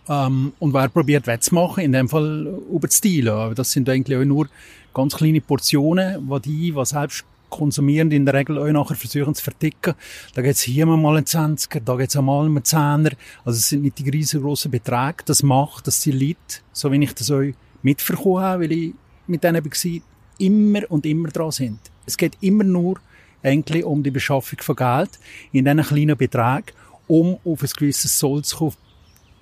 Ähm, 0.08 0.52
und 0.60 0.72
wer 0.72 0.88
probiert 0.88 1.26
wettzumachen, 1.26 1.82
in 1.82 1.92
dem 1.92 2.08
Fall 2.08 2.46
über 2.70 2.86
das. 2.86 3.02
Aber 3.32 3.54
das 3.56 3.72
sind 3.72 3.88
eigentlich 3.88 4.16
auch 4.16 4.24
nur 4.24 4.48
ganz 4.94 5.16
kleine 5.16 5.40
Portionen, 5.40 6.28
die 6.28 6.40
die, 6.42 6.72
die 6.72 6.84
selbst 6.84 7.24
konsumieren, 7.50 8.10
in 8.10 8.24
der 8.24 8.34
Regel 8.34 8.58
auch 8.58 8.70
nachher 8.70 8.96
versuchen 8.96 9.34
zu 9.34 9.42
verticken. 9.42 9.94
Da 10.34 10.42
geht's 10.42 10.62
hier 10.62 10.86
mal 10.86 11.16
einen 11.16 11.24
20er, 11.24 11.80
da 11.80 11.96
geht's 11.96 12.16
einmal 12.16 12.46
einen 12.46 12.58
10er. 12.58 13.12
Also 13.44 13.58
es 13.58 13.68
sind 13.68 13.82
nicht 13.82 13.98
die 13.98 14.08
riesengroßen 14.08 14.70
Beträge. 14.70 15.24
Das 15.24 15.42
macht, 15.42 15.86
dass 15.86 16.00
die 16.00 16.12
Leute, 16.12 16.60
so 16.72 16.90
wie 16.92 17.02
ich 17.02 17.14
das 17.14 17.30
euch 17.30 17.54
mitverkommen 17.82 18.42
habe, 18.42 18.64
weil 18.64 18.72
ich 18.72 18.94
mit 19.26 19.44
denen 19.44 19.64
war, 19.64 20.00
immer 20.38 20.80
und 20.90 21.06
immer 21.06 21.28
dran 21.28 21.50
sind. 21.50 21.78
Es 22.04 22.16
geht 22.16 22.36
immer 22.40 22.64
nur 22.64 23.00
eigentlich 23.42 23.84
um 23.84 24.02
die 24.02 24.10
Beschaffung 24.10 24.58
von 24.60 24.76
Geld 24.76 25.18
in 25.52 25.64
diesen 25.64 25.82
kleinen 25.82 26.16
Beträgen, 26.16 26.72
um 27.06 27.38
auf 27.44 27.62
ein 27.62 27.70
gewisses 27.76 28.18
Soll 28.18 28.42
zu 28.42 28.56
kommen, 28.56 28.76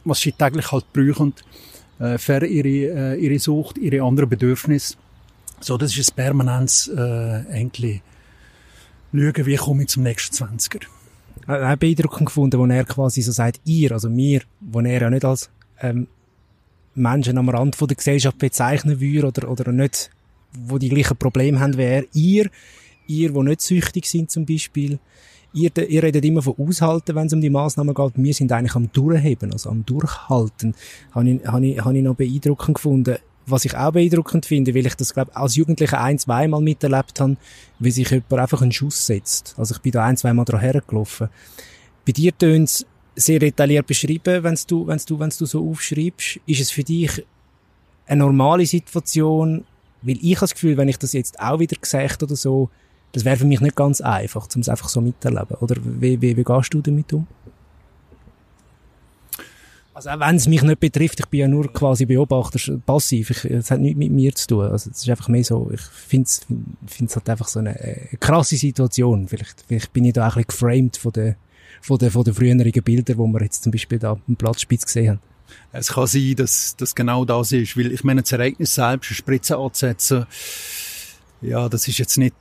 was 0.04 0.20
sie 0.20 0.32
täglich 0.32 0.70
halt 0.70 0.92
brauchen, 0.92 1.34
äh, 1.98 2.18
für 2.18 2.44
ihre, 2.44 3.14
äh, 3.14 3.16
ihre 3.16 3.38
Sucht, 3.38 3.78
ihre 3.78 4.02
anderen 4.04 4.28
Bedürfnisse. 4.28 4.96
So, 5.64 5.78
das 5.78 5.96
ist 5.96 6.12
ein 6.12 6.14
permanentes, 6.14 6.88
äh, 6.88 7.42
eigentlich, 7.50 8.02
schauen, 9.12 9.46
wie 9.46 9.56
komme 9.56 9.82
ich 9.84 9.88
zum 9.88 10.02
nächsten 10.02 10.36
20er. 10.36 10.82
Ich 11.40 11.48
habe 11.48 11.76
beeindruckend 11.78 12.26
gefunden, 12.26 12.60
wo 12.60 12.66
er 12.66 12.84
quasi 12.84 13.22
so 13.22 13.32
sagt, 13.32 13.62
ihr, 13.64 13.92
also 13.92 14.10
mir, 14.10 14.42
wo 14.60 14.80
er 14.80 15.00
ja 15.00 15.08
nicht 15.08 15.24
als, 15.24 15.48
ähm, 15.80 16.06
Menschen 16.94 17.38
am 17.38 17.48
Rand 17.48 17.76
von 17.76 17.88
der 17.88 17.96
Gesellschaft 17.96 18.36
bezeichnen 18.36 19.00
würde 19.00 19.28
oder, 19.28 19.50
oder 19.50 19.72
nicht, 19.72 20.10
wo 20.52 20.76
die 20.76 20.90
gleichen 20.90 21.16
Probleme 21.16 21.58
haben 21.58 21.78
wie 21.78 21.82
er. 21.82 22.04
Ihr, 22.12 22.50
ihr, 23.06 23.32
die 23.32 23.40
nicht 23.40 23.62
süchtig 23.62 24.04
sind 24.04 24.30
zum 24.30 24.44
Beispiel, 24.44 24.98
ihr, 25.54 25.70
ihr 25.88 26.02
redet 26.02 26.26
immer 26.26 26.42
von 26.42 26.56
aushalten, 26.58 27.14
wenn 27.14 27.26
es 27.26 27.32
um 27.32 27.40
die 27.40 27.48
Maßnahmen 27.48 27.94
geht. 27.94 28.12
Wir 28.16 28.34
sind 28.34 28.52
eigentlich 28.52 28.74
am 28.74 28.92
Durchheben, 28.92 29.50
also 29.50 29.70
am 29.70 29.86
Durchhalten. 29.86 30.74
Habe 31.12 31.30
ich, 31.30 31.46
habe 31.46 31.66
ich, 31.66 31.82
habe 31.82 31.96
ich 31.96 32.04
noch 32.04 32.16
beeindruckend 32.16 32.74
gefunden. 32.74 33.16
Was 33.46 33.64
ich 33.64 33.76
auch 33.76 33.92
beeindruckend 33.92 34.46
finde, 34.46 34.74
weil 34.74 34.86
ich 34.86 34.94
das, 34.94 35.12
glaube 35.12 35.34
als 35.36 35.56
Jugendlicher 35.56 36.00
ein, 36.00 36.18
zweimal 36.18 36.62
miterlebt 36.62 37.20
habe, 37.20 37.36
wie 37.78 37.90
sich 37.90 38.10
jemand 38.10 38.32
einfach 38.32 38.62
einen 38.62 38.72
Schuss 38.72 39.06
setzt. 39.06 39.54
Also 39.58 39.74
ich 39.74 39.80
bin 39.82 39.92
da 39.92 40.04
ein, 40.04 40.16
zweimal 40.16 40.44
dran 40.44 40.60
hergelaufen. 40.60 41.28
Bei 42.06 42.12
dir 42.12 42.36
tönt's 42.36 42.86
sehr 43.16 43.38
detailliert 43.38 43.86
beschrieben, 43.86 44.42
wenn 44.42 44.58
du, 44.66 44.86
wenn 44.86 45.00
du, 45.06 45.18
wenn 45.18 45.30
du 45.30 45.46
so 45.46 45.68
aufschreibst. 45.68 46.40
Ist 46.46 46.60
es 46.60 46.70
für 46.70 46.84
dich 46.84 47.24
eine 48.06 48.20
normale 48.20 48.66
Situation? 48.66 49.64
Weil 50.02 50.18
ich 50.20 50.36
habe 50.36 50.40
das 50.40 50.54
Gefühl, 50.54 50.76
wenn 50.76 50.88
ich 50.88 50.98
das 50.98 51.12
jetzt 51.12 51.38
auch 51.40 51.58
wieder 51.58 51.76
gesagt 51.76 52.22
oder 52.22 52.36
so, 52.36 52.70
das 53.12 53.24
wäre 53.24 53.36
für 53.36 53.46
mich 53.46 53.60
nicht 53.60 53.76
ganz 53.76 54.00
einfach, 54.00 54.48
um 54.54 54.60
es 54.60 54.68
einfach 54.68 54.88
so 54.88 55.00
miterleben. 55.00 55.56
Oder 55.60 55.76
wie, 55.82 56.20
wie, 56.20 56.36
wie 56.36 56.44
gehst 56.44 56.74
du 56.74 56.80
damit 56.80 57.12
um? 57.12 57.26
Also 59.94 60.10
auch 60.10 60.18
wenn 60.18 60.34
es 60.34 60.48
mich 60.48 60.62
nicht 60.62 60.80
betrifft, 60.80 61.20
ich 61.20 61.26
bin 61.26 61.40
ja 61.40 61.48
nur 61.48 61.72
quasi 61.72 62.04
Beobachter, 62.04 62.58
passiv, 62.78 63.44
es 63.44 63.70
hat 63.70 63.78
nichts 63.78 63.96
mit 63.96 64.10
mir 64.10 64.34
zu 64.34 64.48
tun. 64.48 64.64
Also 64.64 64.90
es 64.90 64.98
ist 64.98 65.08
einfach 65.08 65.28
mehr 65.28 65.44
so, 65.44 65.70
ich 65.72 65.80
finde 65.80 66.26
es 66.26 66.46
halt 67.14 67.30
einfach 67.30 67.46
so 67.46 67.60
eine, 67.60 67.78
eine, 67.78 68.08
krasse 68.18 68.56
Situation. 68.56 69.28
Vielleicht, 69.28 69.64
vielleicht 69.68 69.92
bin 69.92 70.04
ich 70.04 70.14
da 70.14 70.26
auch 70.26 70.36
ein 70.36 70.44
bisschen 70.44 70.48
geframed 70.48 70.96
von 70.96 71.12
den, 71.12 71.36
von 71.80 71.98
den, 71.98 72.10
von 72.10 72.24
den 72.24 72.34
früheren 72.34 72.58
Bildern, 72.58 73.04
die 73.04 73.32
wir 73.32 73.42
jetzt 73.42 73.62
zum 73.62 73.70
Beispiel 73.70 74.00
da 74.00 74.18
am 74.26 74.36
Platzspitz 74.36 74.84
gesehen 74.84 75.10
haben. 75.10 75.20
Es 75.70 75.92
kann 75.92 76.08
sein, 76.08 76.34
dass 76.36 76.74
das 76.76 76.94
genau 76.94 77.24
das 77.24 77.52
ist, 77.52 77.76
weil 77.76 77.92
ich 77.92 78.02
meine, 78.02 78.22
das 78.22 78.32
Ereignis 78.32 78.74
selbst, 78.74 79.10
eine 79.10 79.16
Spritze 79.16 79.56
anzusetzen, 79.56 80.26
ja, 81.40 81.68
das 81.68 81.86
ist 81.86 81.98
jetzt 81.98 82.16
nicht 82.16 82.34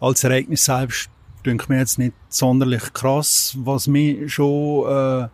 als 0.00 0.24
Ereignis 0.24 0.64
selbst, 0.64 1.08
denke 1.40 1.66
mir 1.68 1.78
jetzt 1.78 1.98
nicht 1.98 2.14
sonderlich 2.28 2.92
krass, 2.92 3.56
was 3.58 3.86
mich 3.86 4.32
schon 4.32 4.86
äh, 4.86 5.28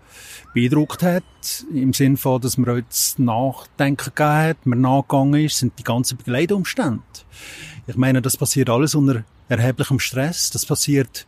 beeindruckt 0.54 1.02
hat, 1.02 1.24
im 1.72 1.92
Sinne 1.92 2.16
von, 2.16 2.40
dass 2.40 2.58
man 2.58 2.76
jetzt 2.76 3.18
Nachdenken 3.18 4.12
gegeben 4.14 4.30
hat, 4.30 4.66
man 4.66 4.80
nachgegangen 4.80 5.44
ist, 5.44 5.58
sind 5.58 5.78
die 5.78 5.84
ganzen 5.84 6.16
Begleitumstände. 6.18 7.02
Ich 7.86 7.96
meine, 7.96 8.22
das 8.22 8.36
passiert 8.36 8.70
alles 8.70 8.94
unter 8.94 9.24
erheblichem 9.48 9.98
Stress, 9.98 10.50
das 10.50 10.64
passiert 10.64 11.26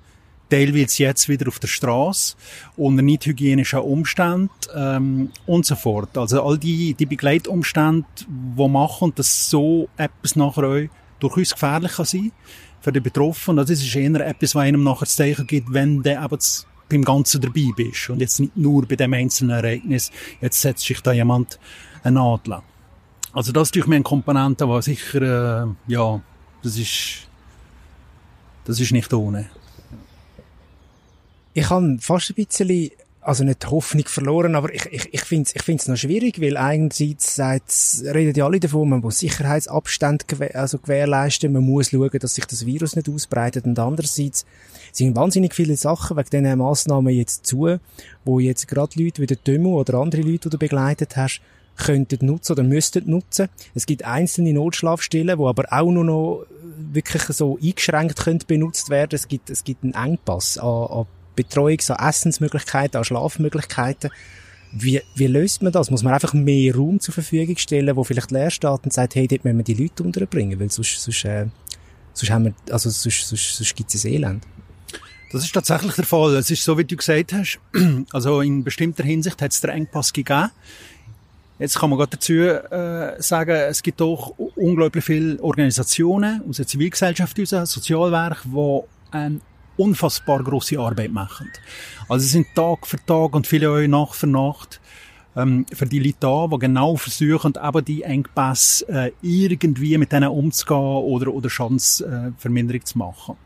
teilweise 0.49 1.03
jetzt 1.03 1.29
wieder 1.29 1.49
auf 1.49 1.59
der 1.59 1.69
Straße, 1.69 2.37
unter 2.77 3.03
nicht 3.03 3.27
hygienischen 3.27 3.81
Umständen 3.81 4.51
ähm, 4.75 5.31
und 5.45 5.67
so 5.67 5.75
fort. 5.75 6.17
Also 6.17 6.43
all 6.43 6.59
die, 6.59 6.95
die 6.95 7.07
Begleitumstände, 7.07 8.07
die 8.29 8.69
machen, 8.69 9.13
dass 9.17 9.51
so 9.51 9.89
etwas 9.97 10.37
nachher 10.37 10.65
auch 10.65 10.89
durchaus 11.19 11.53
gefährlich 11.53 11.93
kann 11.93 12.05
sein 12.05 12.33
für 12.81 12.93
die 12.93 13.01
Betroffenen. 13.01 13.65
Das 13.67 13.71
ist 13.71 13.95
eher 13.95 14.27
etwas, 14.27 14.55
was 14.55 14.63
einem 14.63 14.83
nachher 14.83 15.01
das 15.01 15.17
Zeichen 15.17 15.47
gibt, 15.47 15.73
wenn 15.73 16.03
der 16.03 16.23
eben 16.23 16.39
beim 16.89 17.05
Ganzen 17.05 17.41
dabei 17.41 17.71
bist 17.77 18.11
und 18.11 18.21
jetzt 18.21 18.39
nicht 18.39 18.57
nur 18.57 18.87
bei 18.87 18.97
dem 18.97 19.13
einzelnen 19.13 19.57
Ereignis, 19.57 20.13
jetzt 20.41 20.61
setzt 20.61 20.85
sich 20.85 21.01
da 21.01 21.13
jemand 21.13 21.59
einen 22.03 22.19
Adler. 22.19 22.63
Also 23.33 23.53
das 23.53 23.71
ist 23.71 23.87
mir 23.87 23.97
eine 23.97 24.05
Komponente, 24.05 24.67
die 24.67 24.83
sicher, 24.83 25.23
äh, 25.23 25.93
ja, 25.93 26.23
das 26.63 26.79
ist, 26.79 27.29
das 28.65 28.81
ist 28.81 28.93
nicht 28.93 29.13
ohne. 29.13 29.51
Ich 31.53 31.69
habe 31.69 31.99
fast 32.01 32.31
ein 32.31 32.35
bisschen 32.35 32.91
also 33.27 33.43
nicht 33.43 33.65
die 33.65 33.67
Hoffnung 33.67 34.05
verloren, 34.07 34.55
aber 34.55 34.73
ich, 34.73 34.87
ich, 34.87 35.13
ich 35.13 35.21
finde 35.23 35.49
es 35.49 35.57
ich 35.57 35.63
find's 35.63 35.89
noch 35.89 35.97
schwierig, 35.97 36.41
weil 36.41 36.57
einerseits 36.57 38.05
reden 38.07 38.37
ja 38.37 38.45
alle 38.45 38.61
davon, 38.61 38.89
man 38.89 39.01
muss 39.01 39.19
Sicherheitsabstand 39.19 40.29
gewähr, 40.29 40.55
also 40.55 40.79
gewährleisten, 40.79 41.53
man 41.53 41.65
muss 41.65 41.91
schauen, 41.91 42.19
dass 42.21 42.37
sich 42.37 42.45
das 42.45 42.65
Virus 42.67 42.95
nicht 42.95 43.09
ausbreitet 43.09 43.65
und 43.65 43.77
andererseits 43.81 44.47
sind 44.93 45.17
wahnsinnig 45.17 45.55
viele 45.55 45.77
Sachen 45.77 46.17
wegen 46.17 46.31
diesen 46.31 46.59
Massnahmen 46.59 47.13
jetzt 47.13 47.47
zu, 47.47 47.79
wo 48.25 48.39
jetzt 48.39 48.69
gerade 48.69 49.03
Leute 49.03 49.21
wie 49.21 49.27
der 49.27 49.39
Demo 49.39 49.81
oder 49.81 49.95
andere 49.95 50.23
Leute, 50.23 50.49
die 50.49 50.51
du 50.51 50.59
begleitet 50.59 51.17
hast, 51.17 51.41
könnten 51.77 52.25
nutzen 52.25 52.53
oder 52.53 52.63
müssten 52.63 53.11
nutzen. 53.11 53.49
Es 53.75 53.87
gibt 53.87 54.05
einzelne 54.05 54.53
Notschlafstellen, 54.53 55.37
die 55.37 55.45
aber 55.45 55.65
auch 55.71 55.91
nur 55.91 56.05
noch 56.05 56.47
wirklich 56.93 57.25
so 57.25 57.59
eingeschränkt 57.61 58.21
können 58.23 58.41
benutzt 58.47 58.89
werden. 58.89 59.17
Es 59.17 59.27
gibt, 59.27 59.51
es 59.51 59.65
gibt 59.65 59.83
einen 59.83 59.95
Engpass 59.95 60.59
an, 60.59 60.69
an 60.69 61.07
Betreuung, 61.37 61.79
so 61.81 61.95
Essensmöglichkeiten, 61.95 62.99
an 62.99 63.05
Schlafmöglichkeiten. 63.05 64.11
Wie, 64.73 65.01
wie 65.15 65.27
löst 65.27 65.63
man 65.63 65.73
das? 65.73 65.91
Muss 65.91 66.03
man 66.03 66.13
einfach 66.13 66.35
mehr 66.35 66.75
Raum 66.75 67.01
zur 67.01 67.15
Verfügung 67.15 67.57
stellen, 67.57 67.95
wo 67.97 68.05
vielleicht 68.05 68.31
leer 68.31 68.51
steht 68.51 68.85
und 68.85 68.93
sagt, 68.93 69.15
hey, 69.15 69.29
dort 69.29 69.45
müssen 69.45 69.59
wir 69.59 69.65
die 69.65 69.75
Leute 69.75 70.03
unterbringen, 70.03 70.59
weil 70.59 70.71
sonst, 70.71 71.01
sonst, 71.01 71.25
äh, 71.25 71.47
sonst 72.13 72.31
haben 72.31 72.47
wir, 72.47 72.55
also 72.71 72.91
sonst, 72.91 73.29
sonst, 73.29 73.57
sonst 73.57 73.77
gibt 73.77 73.95
es 73.95 74.05
ein 74.05 74.13
Elend. 74.13 74.45
Das 75.33 75.45
ist 75.45 75.53
tatsächlich 75.53 75.95
der 75.95 76.05
Fall. 76.05 76.37
Es 76.37 76.51
ist 76.51 76.65
so, 76.65 76.79
wie 76.79 76.85
du 76.85 76.97
gesagt 76.97 77.33
hast. 77.33 77.59
Also 78.13 78.41
in 78.41 78.65
bestimmter 78.65 79.05
Hinsicht 79.05 79.41
hat 79.43 79.53
es 79.53 79.61
den 79.61 79.71
Engpass 79.71 80.13
gegeben. 80.13 80.51
Jetzt 81.59 81.79
kann 81.79 81.89
man 81.89 81.99
gerade 81.99 82.17
dazu 82.17 82.35
äh, 82.35 83.21
sagen, 83.23 83.51
es 83.51 83.83
gibt 83.83 84.03
auch 84.03 84.35
unglaublich 84.57 85.05
viele 85.05 85.43
Organisationen 85.43 86.43
aus 86.49 86.59
der 86.59 86.67
Zivilgesellschaft, 86.67 87.41
aus 87.41 87.73
Sozialwerk, 87.73 88.43
die 88.45 88.81
einen 89.11 89.41
unfassbar 89.77 90.43
große 90.43 90.79
Arbeit 90.79 91.13
machen. 91.13 91.51
Also 92.09 92.25
es 92.25 92.33
sind 92.33 92.47
Tag 92.55 92.87
für 92.87 93.05
Tag 93.05 93.35
und 93.35 93.47
viele 93.47 93.71
auch 93.71 93.87
Nacht 93.87 94.17
für 94.17 94.27
Nacht 94.27 94.81
ähm, 95.37 95.67
für 95.73 95.87
die 95.87 95.99
Leute 95.99 96.17
da, 96.21 96.49
die 96.51 96.59
genau 96.59 96.97
versuchen, 96.97 97.55
eben 97.63 97.85
die 97.85 98.03
Engpässe 98.03 98.89
äh, 98.89 99.13
irgendwie 99.23 99.99
mit 99.99 100.13
denen 100.13 100.31
umzugehen 100.31 100.81
oder, 100.81 101.33
oder 101.33 101.51
Schadensverminderung 101.51 102.81
äh, 102.81 102.85
zu 102.85 102.99
machen. 102.99 103.37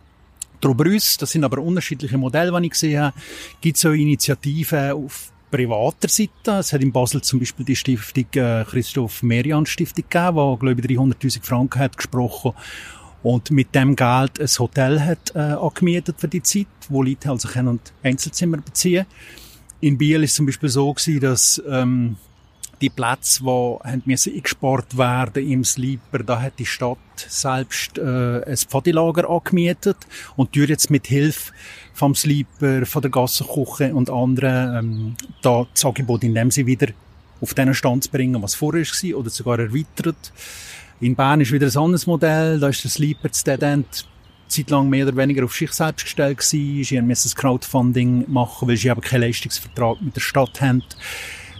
Darüber 0.61 0.85
uns, 0.85 1.17
das 1.17 1.33
sind 1.33 1.43
aber 1.43 1.61
unterschiedliche 1.61 2.19
Modelle, 2.19 2.53
die 2.61 2.67
ich 2.67 2.73
gesehen 2.73 3.01
habe, 3.01 3.17
gibt 3.61 3.79
es 3.79 3.87
auch 3.87 3.93
Initiativen 3.93 4.93
auf 4.93 5.33
privater 5.51 6.09
Seite. 6.09 6.59
Es 6.59 6.73
hat 6.73 6.83
in 6.83 6.93
Basel 6.93 7.23
zum 7.23 7.41
Beispiel 7.41 7.65
die 7.65 7.77
Stiftung 7.77 8.27
äh, 8.35 8.65
Christoph 8.65 9.23
Merian 9.23 9.67
Stiftung 9.67 10.05
gegeben, 10.09 10.53
die, 10.53 10.59
glaube 10.59 10.81
ich, 10.81 10.99
300'000 10.99 11.43
Franken 11.43 11.81
hat 11.81 11.97
gesprochen 11.97 12.53
und 13.23 13.51
mit 13.51 13.75
dem 13.75 13.97
Geld 13.97 14.41
ein 14.41 14.49
Hotel 14.59 15.01
hat 15.01 15.35
äh, 15.35 15.39
angemietet 15.39 16.17
für 16.19 16.29
die 16.29 16.43
Zeit, 16.43 16.67
wo 16.89 17.03
Leute 17.03 17.31
also 17.31 17.49
können 17.49 17.81
Einzelzimmer 18.03 18.59
beziehen. 18.59 19.07
In 19.81 19.99
Biel 19.99 20.23
ist 20.25 20.35
zum 20.35 20.47
Beispiel 20.47 20.69
so 20.69 20.93
gewesen, 20.93 21.21
dass 21.21 21.63
ähm, 21.69 22.17
die 22.81 22.91
Plätze, 22.91 23.45
haben 23.45 24.03
müssen 24.07 24.35
eingespart 24.35 24.97
werden 24.97 25.49
im 25.49 25.65
Sleeper, 25.65 26.21
da 26.21 26.41
hat 26.41 26.55
die 26.59 26.67
Stadt 26.67 26.99
selbst 27.17 27.99
äh, 27.99 28.43
ein 28.43 28.57
Pfadilager 28.57 29.29
angemietet 29.29 29.99
und 30.37 30.57
durch 30.57 30.71
jetzt 30.71 30.91
mit 30.91 31.07
Hilfe 31.07 31.53
vom 31.93 32.15
Sleeper, 32.15 32.87
von 32.87 33.03
der 33.03 33.11
Gassenküche 33.11 33.95
und 33.95 34.09
anderen 34.09 34.77
ähm, 34.77 35.15
da 35.43 35.67
das 35.73 35.85
Angebot 35.85 36.25
in 36.25 36.35
dem 36.35 36.51
sie 36.51 36.67
wieder 36.67 36.89
auf 37.41 37.55
den 37.55 37.75
Stand 37.75 38.05
zu 38.05 38.11
bringen, 38.11 38.43
was 38.43 38.55
vorher 38.55 38.85
war 38.85 39.19
oder 39.19 39.31
sogar 39.31 39.59
erweitert. 39.59 40.33
In 41.01 41.17
Bern 41.17 41.41
ist 41.41 41.51
wieder 41.51 41.67
ein 41.67 41.77
anderes 41.77 42.07
Modell. 42.07 42.61
Da 42.61 42.69
ist 42.69 42.85
der 42.85 42.91
Sleeper 42.91 43.33
zu 43.33 43.51
End 43.51 44.07
zeitlang 44.49 44.91
mehr 44.91 45.07
oder 45.07 45.17
weniger 45.17 45.45
auf 45.45 45.55
sich 45.55 45.73
selbst 45.73 46.05
gestellt 46.05 46.39
gewesen. 46.39 46.85
Sie 46.85 47.01
mussten 47.01 47.31
ein 47.31 47.35
Crowdfunding 47.41 48.25
machen, 48.31 48.69
weil 48.69 48.77
sie 48.77 48.91
aber 48.91 49.01
keinen 49.01 49.23
Leistungsvertrag 49.23 50.03
mit 50.03 50.15
der 50.15 50.21
Stadt 50.21 50.61
haben. 50.61 50.83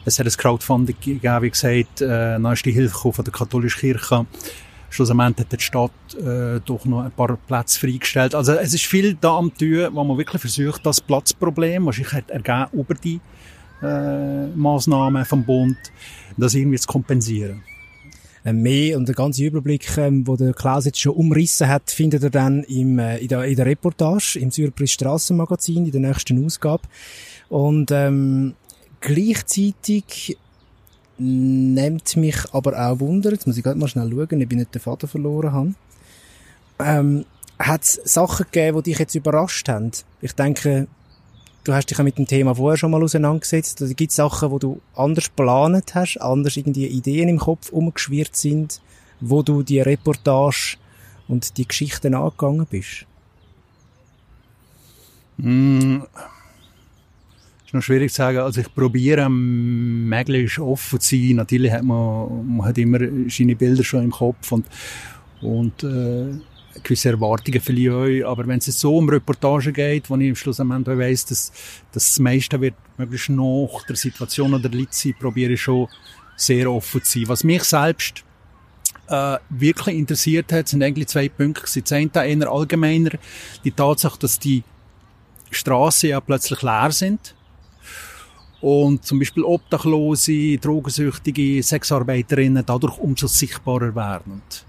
Es 0.05 0.19
hat 0.19 0.27
ein 0.27 0.33
Crowdfunding 0.33 0.97
gegeben, 1.01 1.43
wie 1.43 1.51
gesagt, 1.51 2.03
äh, 2.03 2.07
dann 2.07 2.45
ist 2.47 2.67
die 2.67 2.73
Hilfe 2.73 3.13
von 3.13 3.25
der 3.25 3.33
katholischen 3.33 3.81
Kirche. 3.81 4.27
Schlussendlich 4.91 5.47
hat 5.47 5.53
die 5.53 5.65
Stadt 5.65 5.91
äh, 6.19 6.61
doch 6.65 6.85
noch 6.85 7.05
ein 7.05 7.13
paar 7.13 7.37
Plätze 7.37 7.81
freigestellt. 7.81 8.35
Also 8.35 8.53
es 8.53 8.75
ist 8.75 8.85
viel 8.85 9.15
da 9.15 9.39
am 9.39 9.55
Tun, 9.57 9.89
wo 9.93 10.05
man 10.05 10.19
wirklich 10.19 10.41
versucht, 10.41 10.85
das 10.85 11.01
Platzproblem, 11.01 11.87
was 11.87 11.97
sich 11.97 12.13
hat 12.13 12.29
ergeben 12.29 12.67
über 12.73 12.95
die 12.95 13.21
äh, 13.83 14.47
Maßnahmen 14.49 15.25
vom 15.25 15.45
Bund, 15.45 15.79
das 16.37 16.55
irgendwie 16.55 16.79
zu 16.79 16.89
kompensieren. 16.89 17.63
Ähm, 18.45 18.63
mehr 18.63 18.97
und 18.97 19.07
der 19.07 19.15
ganze 19.15 19.45
Überblick, 19.45 19.97
ähm, 19.99 20.27
wo 20.27 20.37
der 20.37 20.55
Klaus 20.55 20.87
jetzt 20.87 21.01
schon 21.01 21.13
umrissen 21.13 21.69
hat, 21.69 21.91
findet 21.91 22.23
ihr 22.23 22.31
dann 22.31 22.63
im, 22.65 22.99
äh, 22.99 23.19
in, 23.19 23.29
der, 23.29 23.45
in 23.45 23.57
der 23.57 23.67
Reportage 23.67 24.39
im 24.41 24.51
Zürich 24.51 24.93
Strassenmagazin 24.93 25.85
in 25.85 25.93
der 25.93 26.01
nächsten 26.01 26.45
Ausgabe. 26.45 26.83
Und 27.51 27.91
ähm, 27.91 28.55
gleichzeitig 29.01 30.39
nimmt 31.19 32.17
mich 32.17 32.37
aber 32.53 32.79
auch 32.79 33.01
Wunder, 33.01 33.31
jetzt 33.31 33.47
muss 33.47 33.59
ich 33.59 33.63
gerade 33.63 33.79
mal 33.79 33.89
schnell 33.89 34.09
schauen, 34.09 34.43
ob 34.43 34.53
ich 34.53 34.59
nicht 34.59 34.75
den 34.75 34.81
Vater 34.81 35.07
verloren 35.07 35.53
habe. 35.53 35.75
Ähm, 36.79 37.27
hat 37.59 37.83
es 37.83 38.01
Sachen 38.05 38.47
gegeben, 38.51 38.83
die 38.83 38.91
dich 38.91 38.99
jetzt 38.99 39.15
überrascht 39.15 39.69
haben? 39.69 39.91
Ich 40.23 40.33
denke, 40.33 40.87
du 41.71 41.77
hast 41.77 41.89
dich 41.89 41.99
ja 41.99 42.05
mit 42.05 42.19
dem 42.19 42.27
Thema 42.27 42.55
vorher 42.55 42.77
schon 42.77 42.91
mal 42.91 43.03
auseinandergesetzt. 43.03 43.81
Also 43.81 43.95
gibt 43.95 44.11
es 44.11 44.17
Sachen, 44.17 44.51
wo 44.51 44.59
du 44.59 44.81
anders 44.95 45.27
geplant 45.27 45.95
hast, 45.95 46.19
anders 46.19 46.57
irgendwie 46.57 46.87
Ideen 46.87 47.29
im 47.29 47.39
Kopf 47.39 47.71
umgeschwirrt 47.71 48.35
sind, 48.35 48.81
wo 49.21 49.43
du 49.43 49.63
die 49.63 49.81
Reportage 49.81 50.77
und 51.29 51.57
die 51.57 51.69
Geschichten 51.69 52.15
angegangen 52.15 52.67
bist? 52.69 53.07
Mm. 55.37 56.01
Ist 57.65 57.75
noch 57.75 57.83
schwierig 57.83 58.11
zu 58.11 58.17
sagen. 58.17 58.39
Also 58.39 58.63
ich 58.63 58.75
probiere 58.75 59.31
möglichst 59.31 60.59
offen 60.59 60.99
zu 60.99 61.17
sein. 61.17 61.37
Natürlich 61.37 61.71
hat 61.71 61.85
man, 61.85 62.57
man 62.57 62.67
hat 62.67 62.79
immer 62.79 62.99
seine 63.29 63.55
Bilder 63.55 63.85
schon 63.85 64.03
im 64.03 64.11
Kopf 64.11 64.51
und, 64.51 64.67
und 65.41 65.85
äh, 65.85 66.35
gewisse 66.83 67.11
Erwartungen 67.11 67.61
auch. 67.61 68.31
Aber 68.31 68.47
wenn 68.47 68.59
es 68.59 68.67
so 68.67 68.97
um 68.97 69.09
Reportagen 69.09 69.73
geht, 69.73 70.09
wo 70.09 70.17
ich 70.17 70.29
am 70.29 70.37
Schluss 70.37 70.61
am 70.61 70.71
Ende 70.71 70.99
weiss, 70.99 71.25
dass, 71.25 71.53
dass 71.93 72.07
das 72.07 72.19
meiste 72.19 72.61
wird 72.61 72.75
möglichst 72.97 73.31
nach 73.31 73.83
der 73.89 73.97
Situation 73.97 74.55
oder 74.55 74.69
Leute 74.69 74.89
sein, 74.93 75.15
probiere 75.19 75.53
ich 75.53 75.63
schon 75.63 75.89
sehr 76.37 76.71
offen 76.71 77.03
zu 77.03 77.19
sein. 77.19 77.29
Was 77.29 77.45
mich 77.45 77.65
selbst 77.65 78.25
äh, 79.09 79.37
wirklich 79.51 79.97
interessiert 79.97 80.53
hat, 80.53 80.69
sind 80.69 80.83
eigentlich 80.83 81.09
zwei 81.09 81.29
Punkte. 81.29 81.63
Das 81.63 81.93
eine 81.93 82.11
eher 82.15 82.51
allgemeiner, 82.51 83.11
die 83.65 83.73
Tatsache, 83.73 84.19
dass 84.19 84.39
die 84.39 84.63
Straßen 85.51 86.11
ja 86.11 86.21
plötzlich 86.21 86.63
leer 86.63 86.93
sind. 86.93 87.35
Und 88.61 89.05
zum 89.05 89.19
Beispiel 89.19 89.43
Obdachlose, 89.43 90.59
Drogensüchtige, 90.59 91.63
Sexarbeiterinnen 91.63 92.63
dadurch 92.65 92.99
umso 92.99 93.27
sichtbarer 93.27 93.95
werden. 93.95 94.33
Und 94.35 94.65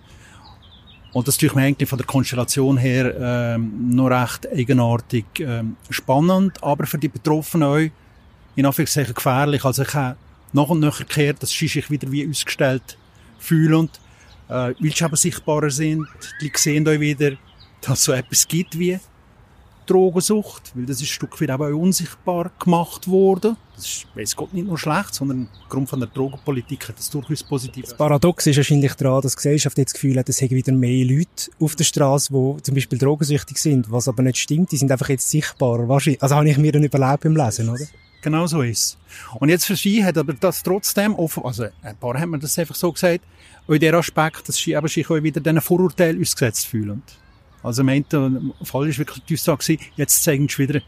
das 1.13 1.41
ist 1.41 1.55
mir 1.55 1.63
eigentlich 1.63 1.89
von 1.89 1.97
der 1.97 2.07
Konstellation 2.07 2.77
her 2.77 3.13
ähm, 3.19 3.89
noch 3.93 4.09
recht 4.09 4.47
eigenartig 4.51 5.25
ähm, 5.39 5.75
spannend, 5.89 6.63
aber 6.63 6.85
für 6.85 6.97
die 6.97 7.09
Betroffenen 7.09 7.67
auch 7.67 7.91
in 8.55 8.65
Anführungszeichen 8.65 9.13
gefährlich. 9.13 9.65
Also 9.65 9.81
ich 9.81 9.93
habe 9.93 10.15
nach 10.53 10.69
und 10.69 10.79
nach 10.79 10.99
erklärt, 10.99 11.43
dass 11.43 11.51
sie 11.51 11.67
sich 11.67 11.89
wieder 11.89 12.11
wie 12.11 12.27
ausgestellt 12.29 12.97
fühlen, 13.39 13.89
äh, 14.47 14.73
weil 14.79 14.95
sie 14.95 15.03
aber 15.03 15.17
sichtbarer 15.17 15.69
sind. 15.69 16.07
Die 16.41 16.51
sehen 16.55 16.87
euch 16.87 16.99
wieder, 16.99 17.31
dass 17.81 17.99
es 17.99 18.05
so 18.05 18.13
etwas 18.13 18.47
gibt 18.47 18.79
wie 18.79 18.99
Drogensucht, 19.85 20.71
weil 20.75 20.85
das 20.85 20.97
ist 20.97 21.03
ein 21.03 21.07
Stück 21.07 21.41
weit 21.41 21.51
auch 21.51 21.59
unsichtbar 21.59 22.51
gemacht 22.59 23.07
worden. 23.07 23.57
Das 23.75 23.85
ist, 23.85 24.07
weiss 24.15 24.35
Gott, 24.35 24.53
nicht 24.53 24.67
nur 24.67 24.77
schlecht, 24.77 25.15
sondern 25.15 25.49
aufgrund 25.63 25.89
von 25.89 25.99
der 25.99 26.09
Drogenpolitik 26.09 26.89
hat 26.89 26.97
das 26.97 27.09
durchaus 27.09 27.43
positiv. 27.43 27.85
Das 27.85 27.97
Paradox 27.97 28.45
ist 28.47 28.57
wahrscheinlich 28.57 28.93
daran, 28.93 29.21
dass 29.21 29.33
die 29.33 29.37
Gesellschaft 29.37 29.77
jetzt 29.77 29.93
das 29.93 30.01
Gefühl 30.01 30.17
hat, 30.17 30.29
es 30.29 30.39
hätten 30.39 30.55
wieder 30.55 30.71
mehr 30.71 31.05
Leute 31.05 31.51
auf 31.59 31.75
der 31.75 31.83
Straße, 31.83 32.31
die 32.31 32.63
zum 32.63 32.75
Beispiel 32.75 32.99
drogensüchtig 32.99 33.57
sind, 33.57 33.91
was 33.91 34.07
aber 34.07 34.23
nicht 34.23 34.37
stimmt. 34.37 34.71
Die 34.71 34.77
sind 34.77 34.91
einfach 34.91 35.09
jetzt 35.09 35.29
sichtbarer. 35.29 35.89
Also 35.89 36.35
habe 36.35 36.49
ich 36.49 36.57
mir 36.57 36.71
dann 36.71 36.83
überlebt 36.83 37.23
beim 37.23 37.35
Lesen, 37.35 37.69
oder? 37.69 37.85
Genau 38.21 38.45
so 38.45 38.61
ist 38.61 38.99
Und 39.39 39.49
jetzt 39.49 39.65
für 39.65 39.75
sie 39.75 40.03
hat 40.05 40.17
aber 40.17 40.33
das 40.33 40.61
trotzdem 40.61 41.15
offen, 41.15 41.43
also 41.43 41.65
ein 41.81 41.97
paar 41.97 42.19
haben 42.19 42.29
mir 42.29 42.39
das 42.39 42.57
einfach 42.59 42.75
so 42.75 42.91
gesagt, 42.91 43.21
in 43.67 43.79
der 43.79 43.95
Aspekt, 43.95 44.47
dass 44.47 44.57
sie 44.57 44.75
aber 44.75 44.87
sich 44.87 45.09
auch 45.09 45.23
wieder 45.23 45.41
diesen 45.41 45.61
Vorurteilen 45.61 46.21
ausgesetzt 46.21 46.67
fühlen. 46.67 47.01
Also, 47.63 47.83
der 47.83 48.41
Fall 48.63 48.89
ist 48.89 48.99
wirklich 48.99 49.23
die 49.25 49.33
Aussage 49.35 49.77
jetzt 49.95 50.23
zeigen 50.23 50.47
sie 50.47 50.57
wieder 50.59 50.81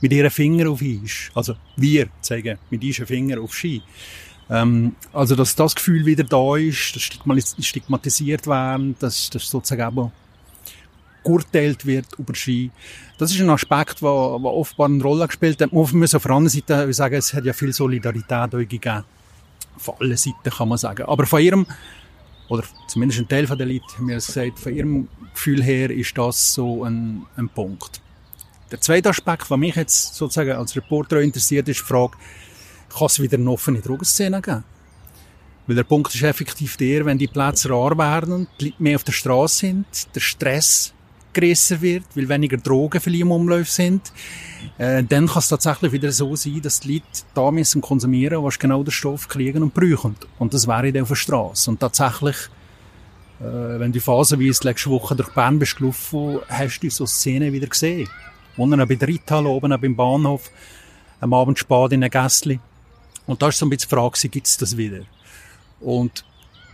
mit 0.00 0.12
ihren 0.12 0.30
Finger 0.30 0.70
auf 0.70 0.80
uns. 0.80 1.30
Also, 1.34 1.54
wir 1.76 2.08
zeigen 2.20 2.58
mit 2.70 2.82
unseren 2.82 3.06
Finger 3.06 3.40
auf 3.40 3.54
Ski. 3.54 3.82
Ähm, 4.50 4.96
also, 5.12 5.34
dass 5.34 5.54
das 5.54 5.74
Gefühl 5.74 6.06
wieder 6.06 6.24
da 6.24 6.56
ist, 6.56 6.96
dass 6.96 7.02
stigmatisiert 7.66 8.46
werden, 8.46 8.96
dass, 8.98 9.30
dass 9.30 9.48
sozusagen 9.48 9.98
auch 9.98 10.12
geurteilt 11.24 11.84
wird 11.84 12.06
über 12.18 12.34
Ski. 12.34 12.70
Das 13.18 13.32
ist 13.32 13.40
ein 13.40 13.50
Aspekt, 13.50 14.00
der, 14.00 14.08
der 14.08 14.52
offenbar 14.52 14.86
eine 14.86 15.02
Rolle 15.02 15.26
gespielt 15.26 15.60
hat. 15.60 15.72
Man 15.72 15.88
muss 15.92 16.14
auf 16.14 16.22
der 16.22 16.32
anderen 16.32 16.48
Seite 16.48 16.92
sagen, 16.92 17.16
es 17.16 17.34
hat 17.34 17.44
ja 17.44 17.52
viel 17.52 17.72
Solidarität 17.72 18.50
gegeben. 18.50 19.04
Von 19.76 19.94
allen 20.00 20.16
Seiten 20.16 20.50
kann 20.50 20.68
man 20.68 20.78
sagen. 20.78 21.04
Aber 21.06 21.26
von 21.26 21.40
ihrem 21.40 21.66
oder 22.48 22.64
zumindest 22.86 23.20
ein 23.20 23.28
Teil 23.28 23.46
der 23.46 23.66
Leute 23.66 23.84
haben 23.96 24.06
mir 24.06 24.14
gesagt, 24.16 24.58
von 24.58 24.74
ihrem 24.74 25.08
Gefühl 25.32 25.62
her 25.62 25.90
ist 25.90 26.16
das 26.16 26.54
so 26.54 26.84
ein, 26.84 27.26
ein 27.36 27.48
Punkt. 27.48 28.00
Der 28.70 28.80
zweite 28.80 29.10
Aspekt, 29.10 29.50
was 29.50 29.58
mich 29.58 29.76
jetzt 29.76 30.14
sozusagen 30.14 30.52
als 30.52 30.76
Reporter 30.76 31.20
interessiert, 31.20 31.68
ist 31.68 31.80
die 31.80 31.84
Frage, 31.84 32.16
kann 32.90 33.06
es 33.06 33.20
wieder 33.20 33.38
eine 33.38 33.50
offene 33.50 33.80
Drogenszene 33.80 34.42
geben? 34.42 34.64
Weil 35.66 35.76
der 35.76 35.84
Punkt 35.84 36.14
ist 36.14 36.22
effektiv 36.22 36.76
der, 36.76 37.04
wenn 37.04 37.18
die 37.18 37.28
Plätze 37.28 37.70
rar 37.70 37.96
werden, 37.96 38.46
die 38.60 38.66
Leute 38.66 38.82
mehr 38.82 38.96
auf 38.96 39.04
der 39.04 39.12
Straße 39.12 39.58
sind, 39.58 40.14
der 40.14 40.20
Stress 40.20 40.94
grösser 41.34 41.80
wird, 41.80 42.04
weil 42.14 42.28
weniger 42.28 42.56
Drogen 42.56 43.00
für 43.00 43.14
im 43.14 43.30
Umlauf 43.30 43.68
sind, 43.68 44.12
äh, 44.78 45.02
dann 45.04 45.26
kann 45.26 45.38
es 45.38 45.48
tatsächlich 45.48 45.92
wieder 45.92 46.10
so 46.12 46.34
sein, 46.36 46.60
dass 46.62 46.80
die 46.80 46.94
Leute 46.94 47.06
da 47.34 47.50
müssen 47.50 47.80
konsumieren, 47.80 48.42
was 48.42 48.58
genau 48.58 48.82
den 48.82 48.90
Stoff 48.90 49.28
kriegen 49.28 49.62
und 49.62 49.74
brauchen. 49.74 50.16
Und 50.38 50.54
das 50.54 50.66
wäre 50.66 50.92
dann 50.92 51.02
auf 51.02 51.08
der 51.08 51.14
Straße. 51.14 51.70
Und 51.70 51.80
tatsächlich, 51.80 52.36
äh, 53.40 53.78
wenn 53.78 53.92
du 53.92 54.00
phasenweise 54.00 54.64
letzte 54.64 54.90
Woche 54.90 55.14
durch 55.16 55.30
Bern 55.30 55.58
bist 55.58 55.76
gelaufen, 55.76 56.40
hast 56.48 56.80
du 56.80 56.90
so 56.90 57.06
Szenen 57.06 57.52
wieder 57.52 57.66
gesehen. 57.66 58.08
Unten 58.56 58.86
bei 58.88 58.94
der 58.96 59.08
Ritthalle, 59.08 59.48
oben 59.48 59.80
beim 59.80 59.94
Bahnhof, 59.94 60.50
am 61.20 61.32
Abend 61.32 61.58
spät 61.58 61.92
in 61.92 62.02
einem 62.02 62.10
Gästchen. 62.10 62.60
Und 63.26 63.42
da 63.42 63.48
ist 63.48 63.58
so 63.58 63.66
ein 63.66 63.70
bisschen 63.70 63.88
die 63.90 63.94
Frage, 63.94 64.28
gibt 64.28 64.46
es 64.46 64.56
das 64.56 64.76
wieder? 64.76 65.00
Und 65.80 66.24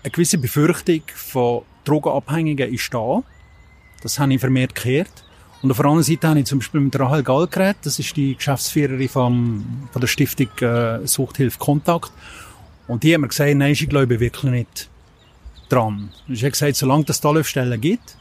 eine 0.03 0.11
gewisse 0.11 0.39
Befürchtung 0.39 1.03
von 1.15 1.63
Drogenabhängigen 1.85 2.73
ist 2.73 2.93
da. 2.93 3.23
Das 4.05 4.19
habe 4.19 4.35
ich 4.35 4.41
vermehrt 4.41 4.75
gehört. 4.75 5.25
Und 5.63 5.71
auf 5.71 5.79
der 5.79 5.87
anderen 5.87 6.05
Seite 6.05 6.29
habe 6.29 6.39
ich 6.39 6.45
zum 6.45 6.59
Beispiel 6.59 6.81
mit 6.83 7.01
Rahel 7.01 7.23
Gall 7.23 7.47
geredet. 7.47 7.79
Das 7.85 7.99
ist 7.99 8.15
die 8.17 8.37
Geschäftsführerin 8.37 9.09
vom, 9.09 9.89
von 9.91 10.01
der 10.01 10.09
Stiftung 10.09 10.49
äh, 10.61 11.07
Suchthilfe 11.07 11.59
Kontakt. 11.59 12.13
Und 12.87 13.03
die 13.03 13.15
hat 13.15 13.23
mir 13.23 13.29
gesagt, 13.29 13.55
nein, 13.55 13.73
ich 13.73 13.89
glaube 13.89 14.21
wirklich 14.21 14.53
nicht 14.53 14.91
dran. 15.71 16.11
Sie 16.29 16.45
hat 16.45 16.53
gesagt, 16.53 16.77
solange 16.77 17.07
es 17.09 17.19
Talöfstellen 17.19 17.81
gibt 17.81 18.19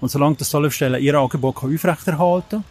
und 0.00 0.10
solange 0.10 0.36
das 0.36 0.50
Talöfstellen 0.50 1.02
ihr 1.02 1.16
Angebot 1.16 1.56
aufrechterhalten 1.56 2.62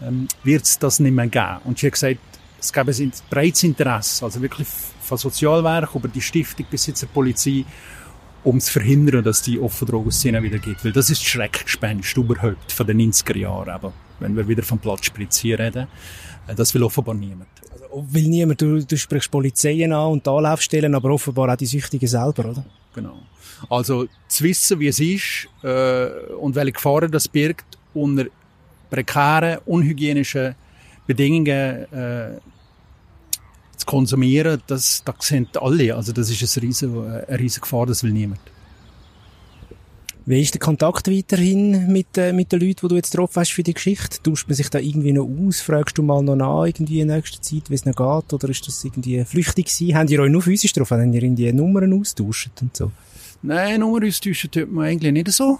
kann, 0.00 0.08
ähm, 0.08 0.28
wird 0.44 0.64
es 0.64 0.78
das 0.78 0.98
nicht 0.98 1.12
mehr 1.12 1.26
geben. 1.26 1.58
Und 1.64 1.78
sie 1.78 1.88
hat 1.88 1.92
gesagt, 1.92 2.20
es 2.58 2.72
gäbe 2.72 2.90
ein 2.90 3.12
breites 3.28 3.64
Interesse, 3.64 4.24
also 4.24 4.40
wirklich 4.40 4.68
von 5.02 5.18
Sozialwerk 5.18 5.94
über 5.94 6.08
die 6.08 6.22
Stiftung 6.22 6.64
bis 6.70 6.86
jetzt 6.86 7.00
zur 7.00 7.10
Polizei, 7.10 7.66
um 8.44 8.60
zu 8.60 8.72
verhindern, 8.72 9.22
dass 9.24 9.42
die 9.42 9.58
offene 9.58 9.90
Drogenszene 9.90 10.42
wieder 10.42 10.58
gibt. 10.58 10.84
Weil 10.84 10.92
das 10.92 11.10
ist 11.10 11.20
das 11.20 11.28
Schreckgespenst 11.28 12.16
überhaupt 12.16 12.72
von 12.72 12.86
den 12.86 13.12
90er 13.12 13.36
Jahren. 13.36 13.70
Aber 13.70 13.92
wenn 14.20 14.36
wir 14.36 14.46
wieder 14.48 14.62
vom 14.62 14.78
Platzspritzen 14.78 15.54
reden, 15.54 15.86
äh, 16.46 16.54
das 16.54 16.74
will 16.74 16.82
offenbar 16.82 17.14
niemand. 17.14 17.48
Also, 17.72 18.06
will 18.10 18.28
niemand, 18.28 18.60
du, 18.60 18.84
du 18.84 18.96
sprichst 18.96 19.30
Polizeien 19.30 19.92
an 19.92 20.12
und 20.12 20.28
Anlaufstellen, 20.28 20.94
aber 20.94 21.10
offenbar 21.10 21.52
auch 21.52 21.56
die 21.56 21.66
Süchtigen 21.66 22.08
selber, 22.08 22.50
oder? 22.50 22.64
Genau. 22.94 23.18
Also 23.70 24.06
zu 24.28 24.44
wissen, 24.44 24.80
wie 24.80 24.88
es 24.88 24.98
ist 24.98 25.48
äh, 25.62 26.32
und 26.34 26.54
welche 26.54 26.72
Gefahren 26.72 27.10
das 27.10 27.28
birgt, 27.28 27.78
unter 27.94 28.26
prekären, 28.90 29.58
unhygienischen 29.66 30.54
Bedingungen 31.06 31.92
äh, 31.92 32.40
zu 33.82 33.86
konsumieren, 33.86 34.62
das, 34.66 35.02
das 35.04 35.14
sehen 35.20 35.48
alle. 35.60 35.94
Also 35.94 36.12
das 36.12 36.30
ist 36.30 36.56
eine 36.56 36.66
riesige, 36.66 37.24
eine 37.28 37.38
riesige 37.38 37.62
Gefahr, 37.62 37.86
das 37.86 38.02
will 38.02 38.12
niemand. 38.12 38.40
Wie 40.24 40.40
ist 40.40 40.54
der 40.54 40.60
Kontakt 40.60 41.10
weiterhin 41.10 41.88
mit, 41.92 42.16
äh, 42.16 42.32
mit 42.32 42.52
den 42.52 42.60
Leuten, 42.60 42.78
die 42.82 42.88
du 42.88 42.94
jetzt 42.94 43.10
getroffen 43.10 43.40
hast 43.40 43.52
für 43.52 43.64
die 43.64 43.74
Geschichte? 43.74 44.22
Tauscht 44.22 44.46
man 44.46 44.54
sich 44.54 44.70
da 44.70 44.78
irgendwie 44.78 45.12
noch 45.12 45.26
aus? 45.26 45.60
Fragst 45.60 45.98
du 45.98 46.02
mal 46.04 46.22
noch 46.22 46.36
nach, 46.36 46.64
irgendwie 46.64 47.00
in 47.00 47.08
nächster 47.08 47.42
Zeit, 47.42 47.68
wie 47.68 47.74
es 47.74 47.84
noch 47.84 47.96
geht? 47.96 48.32
Oder 48.32 48.48
ist 48.48 48.66
das 48.68 48.84
irgendwie 48.84 49.24
flüchtig 49.24 49.66
gewesen? 49.66 49.96
Habt 49.96 50.10
ihr 50.10 50.20
euch 50.20 50.30
nur 50.30 50.42
physisch 50.42 50.72
drauf? 50.74 50.92
Habt 50.92 51.02
ihr 51.02 51.22
irgendwie 51.22 51.52
Nummern 51.52 51.92
austauscht 51.92 52.50
und 52.60 52.76
so? 52.76 52.92
Nein, 53.42 53.80
Nummern 53.80 54.06
austauschen 54.06 54.50
tut 54.52 54.70
man 54.70 54.84
eigentlich 54.84 55.12
nicht 55.12 55.32
so. 55.32 55.58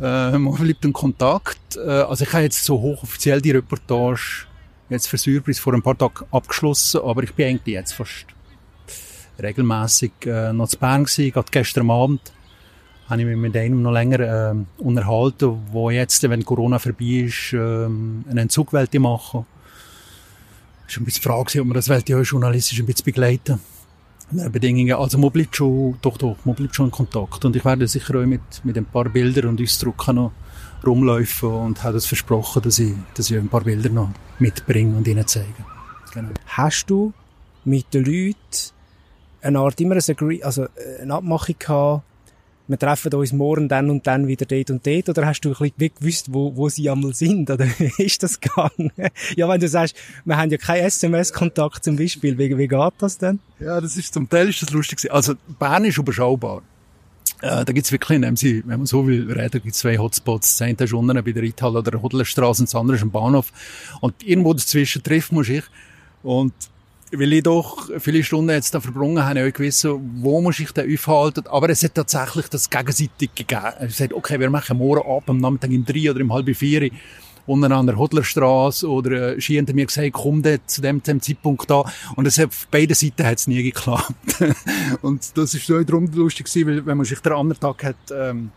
Äh, 0.00 0.38
man 0.38 0.54
bleibt 0.54 0.84
in 0.84 0.92
Kontakt. 0.92 1.76
Äh, 1.76 1.80
also 1.80 2.22
ich 2.22 2.32
habe 2.32 2.44
jetzt 2.44 2.64
so 2.64 2.80
hochoffiziell 2.80 3.40
die 3.40 3.50
Reportage 3.50 4.46
jetzt 4.92 5.08
für 5.08 5.18
Surprise 5.18 5.60
vor 5.60 5.74
ein 5.74 5.82
paar 5.82 5.98
Tagen 5.98 6.26
abgeschlossen, 6.30 7.00
aber 7.02 7.22
ich 7.22 7.34
bin 7.34 7.48
eigentlich 7.48 7.74
jetzt 7.74 7.92
fast 7.92 8.26
regelmäßig 9.42 10.12
äh, 10.26 10.52
noch 10.52 10.68
zu 10.68 10.78
Bern 10.78 11.04
gewesen, 11.04 11.32
gerade 11.32 11.48
gestern 11.50 11.90
Abend 11.90 12.20
habe 13.08 13.20
ich 13.20 13.26
mich 13.26 13.36
mit 13.36 13.56
einem 13.56 13.82
noch 13.82 13.92
länger 13.92 14.20
äh, 14.20 14.54
unterhalten, 14.78 15.58
wo 15.70 15.90
jetzt, 15.90 16.22
wenn 16.28 16.44
Corona 16.44 16.78
vorbei 16.78 17.26
ist, 17.26 17.52
äh, 17.52 17.56
einen 17.56 18.38
Entzug 18.38 18.72
wollte 18.72 19.00
machen. 19.00 19.44
Es 20.88 20.96
war 20.96 21.02
ein 21.02 21.04
bisschen 21.04 21.22
Frage, 21.22 21.60
ob 21.60 21.66
man 21.66 21.74
das 21.74 21.88
wollte, 21.88 22.14
journalistisch 22.14 22.78
ein 22.78 22.86
bisschen 22.86 23.04
begleiten. 23.04 23.60
Bedingungen. 24.50 24.94
Also 24.94 25.18
man 25.18 25.30
bleibt 25.30 25.56
schon, 25.56 25.98
doch, 26.00 26.16
doch, 26.16 26.36
man 26.44 26.54
bleibt 26.54 26.74
schon 26.74 26.86
in 26.86 26.92
Kontakt. 26.92 27.44
Und 27.44 27.54
ich 27.54 27.64
werde 27.64 27.86
sicher 27.86 28.18
auch 28.18 28.24
mit, 28.24 28.40
mit 28.64 28.78
ein 28.78 28.86
paar 28.86 29.08
Bildern 29.10 29.50
und 29.50 29.60
Ausdrücken 29.60 30.16
noch 30.16 30.32
rumlaufen 30.86 31.48
und 31.48 31.82
habe 31.82 31.94
das 31.94 32.06
versprochen, 32.06 32.62
dass 32.62 32.78
ich, 32.78 32.92
dass 33.14 33.30
ich 33.30 33.36
ein 33.36 33.48
paar 33.48 33.62
Bilder 33.62 33.90
noch 33.90 34.10
mitbringe 34.38 34.96
und 34.96 35.06
ihnen 35.06 35.26
zeige. 35.26 35.46
Genau. 36.12 36.30
Hast 36.46 36.86
du 36.86 37.12
mit 37.64 37.92
den 37.94 38.04
Leuten 38.04 38.36
eine 39.40 39.58
Art 39.58 39.80
immer 39.80 39.94
ein 39.96 40.02
Agree, 40.06 40.42
also 40.42 40.66
eine 41.00 41.14
Abmachung 41.14 41.56
gehabt, 41.58 42.04
wir 42.68 42.78
treffen 42.78 43.12
uns 43.12 43.32
morgen 43.32 43.68
dann 43.68 43.90
und 43.90 44.06
dann 44.06 44.26
wieder 44.28 44.46
dort 44.46 44.70
und 44.70 44.86
dort, 44.86 45.08
oder 45.08 45.26
hast 45.26 45.40
du 45.40 45.50
ein 45.50 45.72
bisschen 45.76 45.94
gewusst, 45.94 46.32
wo, 46.32 46.56
wo 46.56 46.68
sie 46.68 46.88
einmal 46.88 47.12
sind, 47.12 47.50
oder 47.50 47.66
wie 47.78 48.04
ist 48.04 48.22
das 48.22 48.40
gegangen? 48.40 48.92
ja, 49.36 49.48
wenn 49.48 49.60
du 49.60 49.68
sagst, 49.68 49.96
wir 50.24 50.36
haben 50.36 50.50
ja 50.50 50.58
keinen 50.58 50.84
SMS-Kontakt 50.84 51.84
zum 51.84 51.96
Beispiel, 51.96 52.38
wie, 52.38 52.56
wie 52.56 52.68
geht 52.68 52.92
das 52.98 53.18
denn? 53.18 53.40
Ja, 53.58 53.80
das 53.80 53.96
ist, 53.96 54.14
zum 54.14 54.28
Teil 54.28 54.48
ist 54.48 54.62
das 54.62 54.70
lustig 54.70 55.12
Also, 55.12 55.34
Bern 55.58 55.84
ist 55.84 55.98
überschaubar. 55.98 56.62
Äh, 57.42 57.64
da 57.64 57.72
gibt's 57.72 57.90
wirklich, 57.90 58.20
nehmen 58.20 58.36
Sie, 58.36 58.62
wenn 58.66 58.78
man 58.78 58.86
so 58.86 59.06
will 59.06 59.30
reden, 59.30 59.60
gibt's 59.62 59.80
zwei 59.80 59.98
Hotspots. 59.98 60.56
Das 60.56 60.62
eine 60.62 60.76
ist 60.78 60.92
unten 60.92 61.22
bei 61.22 61.32
der 61.32 61.42
Reithalle 61.42 61.80
oder 61.80 61.90
der 61.90 62.02
Hodlerstraße 62.02 62.62
das 62.62 62.74
andere 62.74 62.96
ist 62.96 63.02
am 63.02 63.10
Bahnhof. 63.10 63.52
Und 64.00 64.14
irgendwo 64.22 64.54
dazwischen 64.54 65.02
treffen 65.02 65.34
muss 65.34 65.48
ich. 65.48 65.64
Und 66.22 66.54
weil 67.10 67.32
ich 67.32 67.42
doch 67.42 67.90
viele 67.98 68.22
Stunden 68.22 68.50
jetzt 68.50 68.74
da 68.74 68.80
verbrungen 68.80 69.24
habe, 69.24 69.48
ich 69.48 69.54
gewusst, 69.54 69.84
wo 69.84 70.40
muss 70.40 70.60
ich 70.60 70.70
denn 70.70 70.92
aufhalten. 70.94 71.46
Aber 71.48 71.68
es 71.68 71.82
hat 71.82 71.96
tatsächlich 71.96 72.46
das 72.46 72.70
gegenseitig 72.70 73.34
gegeben. 73.34 73.72
Es 73.80 73.96
sagt, 73.98 74.12
okay, 74.12 74.38
wir 74.38 74.48
machen 74.48 74.78
morgen 74.78 75.06
ab, 75.10 75.24
am 75.28 75.38
Nachmittag 75.38 75.72
im 75.72 75.84
drei 75.84 76.10
oder 76.10 76.20
im 76.20 76.32
halb 76.32 76.54
vier 76.56 76.90
unten 77.46 77.72
an 77.72 77.86
der 77.86 77.96
Hodlerstraße 77.96 78.88
oder 78.88 79.36
äh, 79.36 79.40
Ski 79.40 79.58
haben 79.58 79.74
mir 79.74 79.86
gesagt, 79.86 80.12
komm 80.12 80.42
dort 80.42 80.70
zu 80.70 80.80
dem, 80.80 81.02
dem 81.02 81.20
Zeitpunkt 81.20 81.70
da. 81.70 81.84
Und 82.16 82.26
es 82.26 82.38
hat, 82.38 82.48
auf 82.48 82.66
beiden 82.68 82.94
Seiten 82.94 83.24
hat 83.24 83.38
es 83.38 83.46
nie 83.46 83.62
geklappt. 83.62 84.14
und 85.02 85.36
das 85.36 85.54
ist 85.54 85.66
so 85.66 85.82
darum 85.82 86.10
lustig 86.12 86.46
gewesen, 86.46 86.68
weil 86.68 86.86
wenn 86.86 86.96
man 86.96 87.06
sich 87.06 87.20
den 87.20 87.32
anderen 87.32 87.60
Tag 87.60 87.84
hat, 87.84 87.96
ähm, 88.14 88.50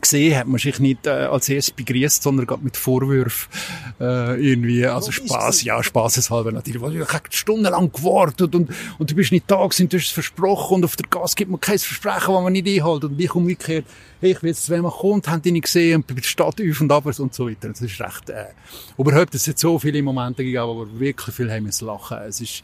gesehen, 0.00 0.36
hat 0.36 0.46
man 0.46 0.58
sich 0.58 0.78
nicht 0.78 1.06
äh, 1.06 1.10
als 1.10 1.48
erstes 1.48 1.74
begrüßt, 1.74 2.22
sondern 2.22 2.46
gerade 2.46 2.62
mit 2.62 2.76
Vorwürfen 2.76 3.48
äh, 4.00 4.40
irgendwie, 4.40 4.86
also 4.86 5.12
Spaß, 5.12 5.62
ja, 5.64 5.82
spaßeshalber 5.82 6.52
natürlich. 6.52 6.82
Ich 6.82 7.12
habe 7.12 7.24
stundenlang 7.30 7.92
gewartet 7.92 8.54
und, 8.54 8.70
und 8.98 9.10
du 9.10 9.14
bist 9.14 9.32
nicht 9.32 9.50
da 9.50 9.64
gewesen, 9.66 9.88
du 9.88 9.98
hast 9.98 10.06
es 10.06 10.10
versprochen 10.10 10.76
und 10.76 10.84
auf 10.84 10.96
der 10.96 11.06
Gas 11.08 11.36
gibt 11.36 11.50
man 11.50 11.60
kein 11.60 11.78
Versprechen, 11.78 12.34
das 12.34 12.42
man 12.42 12.52
nicht 12.52 12.66
einhält. 12.66 13.04
Und 13.04 13.20
ich 13.20 13.34
umgekehrt, 13.34 13.84
hey, 14.20 14.32
ich 14.32 14.42
will 14.42 14.50
jetzt, 14.50 14.68
wenn 14.70 14.82
man 14.82 14.92
kommt, 14.92 15.28
haben 15.28 15.42
die 15.42 15.52
nicht 15.52 15.64
gesehen 15.64 15.96
und 15.96 16.06
bei 16.06 16.14
der 16.14 16.22
Stadt 16.22 16.60
auf 16.60 16.80
und 16.80 16.92
ab 16.92 17.06
und 17.06 17.34
so 17.34 17.48
weiter. 17.48 17.68
Das 17.68 17.80
ist 17.80 18.00
recht, 18.00 18.30
äh, 18.30 18.46
überhaupt, 18.98 19.34
es 19.34 19.46
hat 19.48 19.58
so 19.58 19.78
viele 19.78 20.02
Momente 20.02 20.44
gegeben, 20.44 20.78
wir 20.78 21.00
wirklich 21.00 21.34
viel 21.34 21.50
haben 21.50 21.64
müssen 21.64 21.86
lachen. 21.86 22.18
Es 22.26 22.40
ist, 22.40 22.62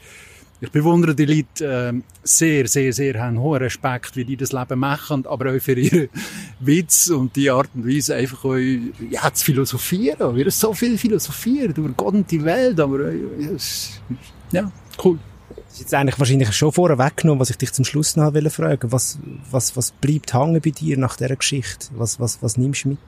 ich 0.61 0.71
bewundere 0.71 1.15
die 1.15 1.27
Leute 1.27 1.93
äh, 1.95 2.01
sehr, 2.23 2.67
sehr, 2.67 2.93
sehr, 2.93 3.21
haben 3.21 3.39
hohen 3.39 3.59
Respekt, 3.59 4.17
wie 4.17 4.25
die 4.25 4.37
das 4.37 4.53
Leben 4.53 4.79
machen, 4.79 5.27
aber 5.27 5.55
auch 5.55 5.61
für 5.61 5.79
ihre 5.79 6.09
Witz 6.61 7.09
und 7.09 7.37
die 7.37 7.51
Art 7.51 7.69
und 7.75 7.87
Weise 7.87 8.15
einfach 8.15 8.45
auch, 8.45 8.57
ja, 8.57 9.33
zu 9.33 9.45
philosophieren. 9.45 10.35
Wir 10.35 10.45
haben 10.45 10.51
so 10.51 10.73
viel 10.73 10.97
philosophiert 10.97 11.77
über 11.77 11.91
Gott 11.91 12.15
und 12.15 12.31
die 12.31 12.43
Welt, 12.43 12.81
aber 12.81 13.01
äh, 13.01 13.19
ja, 14.53 14.73
cool. 15.05 15.19
Das 15.49 15.75
ist 15.75 15.81
jetzt 15.81 15.95
eigentlich 15.95 16.19
wahrscheinlich 16.19 16.53
schon 16.53 16.73
vorher 16.73 16.99
weggenommen, 16.99 17.41
was 17.41 17.51
ich 17.51 17.59
dich 17.59 17.73
zum 17.73 17.85
Schluss 17.85 18.17
noch 18.17 18.33
fragen 18.33 18.51
wollte. 18.59 18.93
Was, 18.93 19.19
was, 19.51 19.77
was 19.77 19.91
bleibt 19.91 20.33
hängen 20.33 20.61
bei 20.65 20.71
dir 20.71 20.97
nach 20.97 21.17
dieser 21.17 21.37
Geschichte? 21.37 21.89
Was, 21.97 22.19
was, 22.19 22.43
was 22.43 22.57
nimmst 22.57 22.85
du 22.85 22.91
mit? 22.91 22.99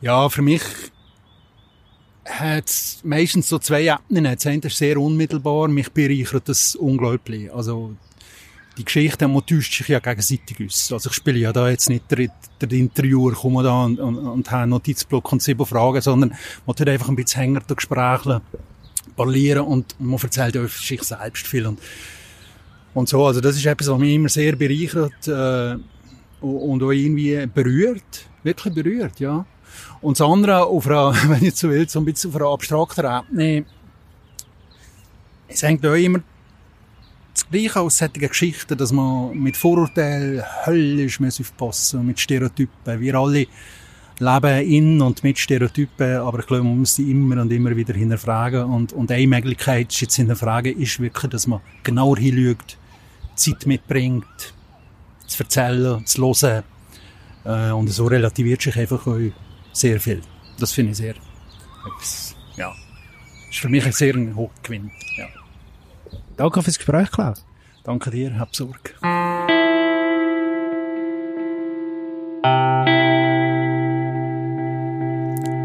Ja, 0.00 0.28
für 0.28 0.42
mich 0.42 0.62
hat 2.24 2.72
meistens 3.02 3.48
so 3.48 3.58
zwei 3.58 3.82
Ebenen. 3.82 4.34
Das 4.34 4.46
eine 4.46 4.62
ist 4.62 4.76
sehr 4.76 4.98
unmittelbar, 4.98 5.68
mich 5.68 5.90
bereichert 5.90 6.48
das 6.48 6.74
unglaublich. 6.74 7.52
Also, 7.52 7.94
die 8.76 8.84
Geschichte, 8.84 9.28
man 9.28 9.46
täuscht 9.46 9.76
sich 9.76 9.88
ja 9.88 10.00
gegenseitig 10.00 10.56
aus. 10.64 10.92
Also 10.92 11.10
ich 11.10 11.14
spiele 11.14 11.38
ja 11.38 11.52
da 11.52 11.68
jetzt 11.68 11.88
nicht 11.88 12.10
der, 12.10 12.28
der 12.60 12.72
Interviewer, 12.72 13.32
komme 13.32 13.62
da 13.62 13.84
und, 13.84 14.00
und, 14.00 14.18
und 14.18 14.50
habe 14.50 14.62
einen 14.62 14.70
Notizblock 14.70 15.32
und 15.32 15.42
sieben 15.42 15.64
Fragen, 15.64 16.00
sondern 16.00 16.34
man 16.66 16.76
tut 16.76 16.88
einfach 16.88 17.08
ein 17.08 17.16
bisschen 17.16 17.42
hänger 17.42 17.60
der 17.60 17.76
Gespräche 17.76 18.42
parlieren 19.16 19.64
und 19.64 19.94
man 20.00 20.18
erzählt 20.20 20.56
ja 20.56 20.66
sich 20.66 21.02
selbst 21.02 21.46
viel 21.46 21.66
und, 21.66 21.78
und 22.94 23.08
so. 23.08 23.24
Also 23.24 23.40
das 23.40 23.56
ist 23.56 23.66
etwas, 23.66 23.88
was 23.88 23.98
mich 23.98 24.14
immer 24.14 24.28
sehr 24.28 24.56
bereichert 24.56 25.28
äh, 25.28 25.76
und 26.44 26.82
auch 26.82 26.90
irgendwie 26.90 27.46
berührt, 27.46 28.26
wirklich 28.42 28.74
berührt, 28.74 29.20
ja. 29.20 29.46
Und 30.04 30.20
das 30.20 30.28
andere, 30.28 30.66
auf 30.66 30.86
einer, 30.86 31.14
wenn 31.28 31.42
ich 31.42 31.56
so 31.56 31.70
will, 31.70 31.88
so 31.88 31.98
ein 31.98 32.04
bisschen 32.04 32.30
auf 32.30 32.36
einer 32.36 32.50
abstrakten 32.50 33.06
Ebene, 33.40 33.64
es 35.48 35.62
hängt 35.62 35.84
auch 35.86 35.94
immer 35.94 36.20
das 37.32 37.48
Gleiche 37.48 37.80
aus 37.80 37.96
solchen 37.96 38.20
Geschichten, 38.20 38.76
dass 38.76 38.92
man 38.92 39.34
mit 39.36 39.56
Vorurteilen 39.56 40.42
höllisch 40.66 41.20
muss 41.20 41.40
aufpassen 41.40 42.06
mit 42.06 42.20
Stereotypen. 42.20 43.00
Wir 43.00 43.14
alle 43.14 43.46
leben 44.18 44.70
in 44.70 45.00
und 45.00 45.24
mit 45.24 45.38
Stereotypen, 45.38 46.18
aber 46.18 46.40
ich 46.40 46.46
glaube, 46.46 46.64
man 46.64 46.80
muss 46.80 46.96
sie 46.96 47.10
immer 47.10 47.40
und 47.40 47.50
immer 47.50 47.74
wieder 47.74 47.94
hinterfragen. 47.94 48.64
Und, 48.64 48.92
und 48.92 49.10
eine 49.10 49.26
Möglichkeit, 49.26 49.90
sie 49.90 50.06
zu 50.06 50.18
hinterfragen, 50.18 50.78
ist 50.78 51.00
wirklich, 51.00 51.30
dass 51.30 51.46
man 51.46 51.60
genauer 51.82 52.18
hinschaut, 52.18 52.76
Zeit 53.36 53.64
mitbringt, 53.64 54.52
zu 55.26 55.42
erzählen, 55.42 56.04
zu 56.04 56.22
hören. 56.22 56.62
Äh, 57.46 57.70
und 57.72 57.88
so 57.88 58.04
relativiert 58.04 58.60
sich 58.60 58.76
einfach 58.76 59.06
auch 59.06 59.18
sehr 59.74 60.00
viel. 60.00 60.22
Das 60.58 60.72
finde 60.72 60.92
ich 60.92 60.98
sehr, 60.98 61.14
ja, 62.56 62.72
ist 63.50 63.58
für 63.58 63.68
mich 63.68 63.84
ein 63.84 63.92
sehr 63.92 64.14
hoher 64.34 64.50
Gewinn, 64.62 64.90
ja. 65.16 65.26
Danke 66.36 66.62
fürs 66.62 66.78
Gespräch, 66.78 67.10
Klaus. 67.10 67.44
Danke 67.84 68.10
dir, 68.10 68.38
hab 68.38 68.54
Sorge. 68.54 68.94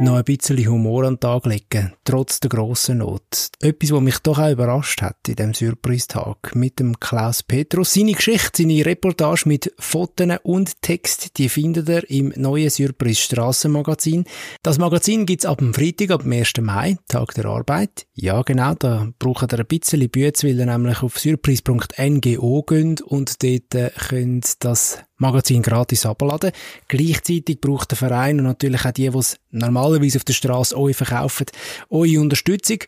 Noch 0.02 0.16
ein 0.16 0.24
bisschen 0.24 0.66
Humor 0.66 1.04
an 1.04 1.16
den 1.16 1.20
Tag 1.20 1.46
legen, 1.46 1.94
trotz 2.06 2.40
der 2.40 2.50
grossen 2.50 3.00
Not. 3.00 3.50
Etwas, 3.60 3.92
was 3.92 4.02
mich 4.02 4.20
doch 4.20 4.40
auch 4.40 4.52
überrascht 4.52 5.02
hat 5.02 5.28
in 5.28 5.36
dem 5.36 5.54
Surprise-Tag 5.54 6.56
mit 6.56 6.80
dem 6.80 7.00
Klaus 7.00 7.44
Petrus. 7.44 7.94
Seine 7.94 8.14
Geschichte, 8.14 8.64
seine 8.64 8.86
Reportage 8.86 9.44
mit 9.46 9.74
Fotos 9.78 10.38
und 10.44 10.82
Text, 10.82 11.38
die 11.38 11.50
findet 11.50 11.90
ihr 11.90 12.10
im 12.10 12.34
neuen 12.38 12.70
Surprise 12.70 13.20
Strassenmagazin. 13.20 14.24
Das 14.64 14.78
Magazin 14.78 15.26
gibt's 15.26 15.46
ab 15.46 15.58
dem 15.58 15.74
Freitag, 15.74 16.12
ab 16.12 16.24
dem 16.24 16.32
1. 16.32 16.54
Mai, 16.62 16.98
Tag 17.08 17.34
der 17.34 17.46
Arbeit. 17.46 18.08
Ja, 18.14 18.42
genau, 18.44 18.76
da 18.76 19.10
braucht 19.20 19.52
ihr 19.54 19.60
ein 19.60 19.66
bisschen 19.66 20.10
Bütze, 20.10 20.48
weil 20.48 20.60
ihr 20.60 20.66
nämlich 20.66 21.04
auf 21.04 21.20
surprise.ngo 21.20 22.64
geht 22.64 23.02
und 23.02 23.44
dort 23.44 23.76
äh, 23.76 23.92
könnt 24.08 24.64
das 24.64 25.00
Magazin 25.20 25.62
gratis 25.62 26.06
abladen. 26.06 26.52
Gleichzeitig 26.88 27.62
braucht 27.62 27.92
der 27.92 27.98
Verein 27.98 28.40
und 28.40 28.46
natürlich 28.46 28.86
auch 28.86 28.92
die, 28.92 29.10
die 29.10 29.18
es 29.18 29.38
normalerweise 29.52 30.18
auf 30.18 30.24
der 30.24 30.34
Straße 30.34 30.78
euch 30.78 30.96
verkaufen, 30.96 31.46
eure 31.90 32.20
Unterstützung. 32.20 32.80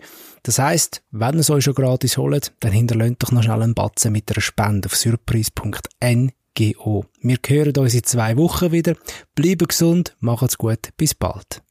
Das 0.43 0.57
heisst, 0.57 1.03
wenn 1.11 1.35
ihr 1.35 1.41
es 1.41 1.49
euch 1.49 1.63
schon 1.63 1.75
gratis 1.75 2.17
holt, 2.17 2.53
dann 2.61 2.71
hinterlönt 2.71 3.21
doch 3.21 3.31
noch 3.31 3.43
schnell 3.43 3.61
einen 3.61 3.75
Batzen 3.75 4.11
mit 4.11 4.31
einer 4.31 4.41
Spende 4.41 4.87
auf 4.87 4.95
surprise.ngo. 4.95 7.05
Wir 7.21 7.37
hören 7.47 7.77
uns 7.77 7.93
in 7.93 8.03
zwei 8.03 8.37
Wochen 8.37 8.71
wieder. 8.71 8.95
Bleibt 9.35 9.69
gesund, 9.69 10.15
macht's 10.19 10.57
gut, 10.57 10.89
bis 10.97 11.13
bald. 11.13 11.61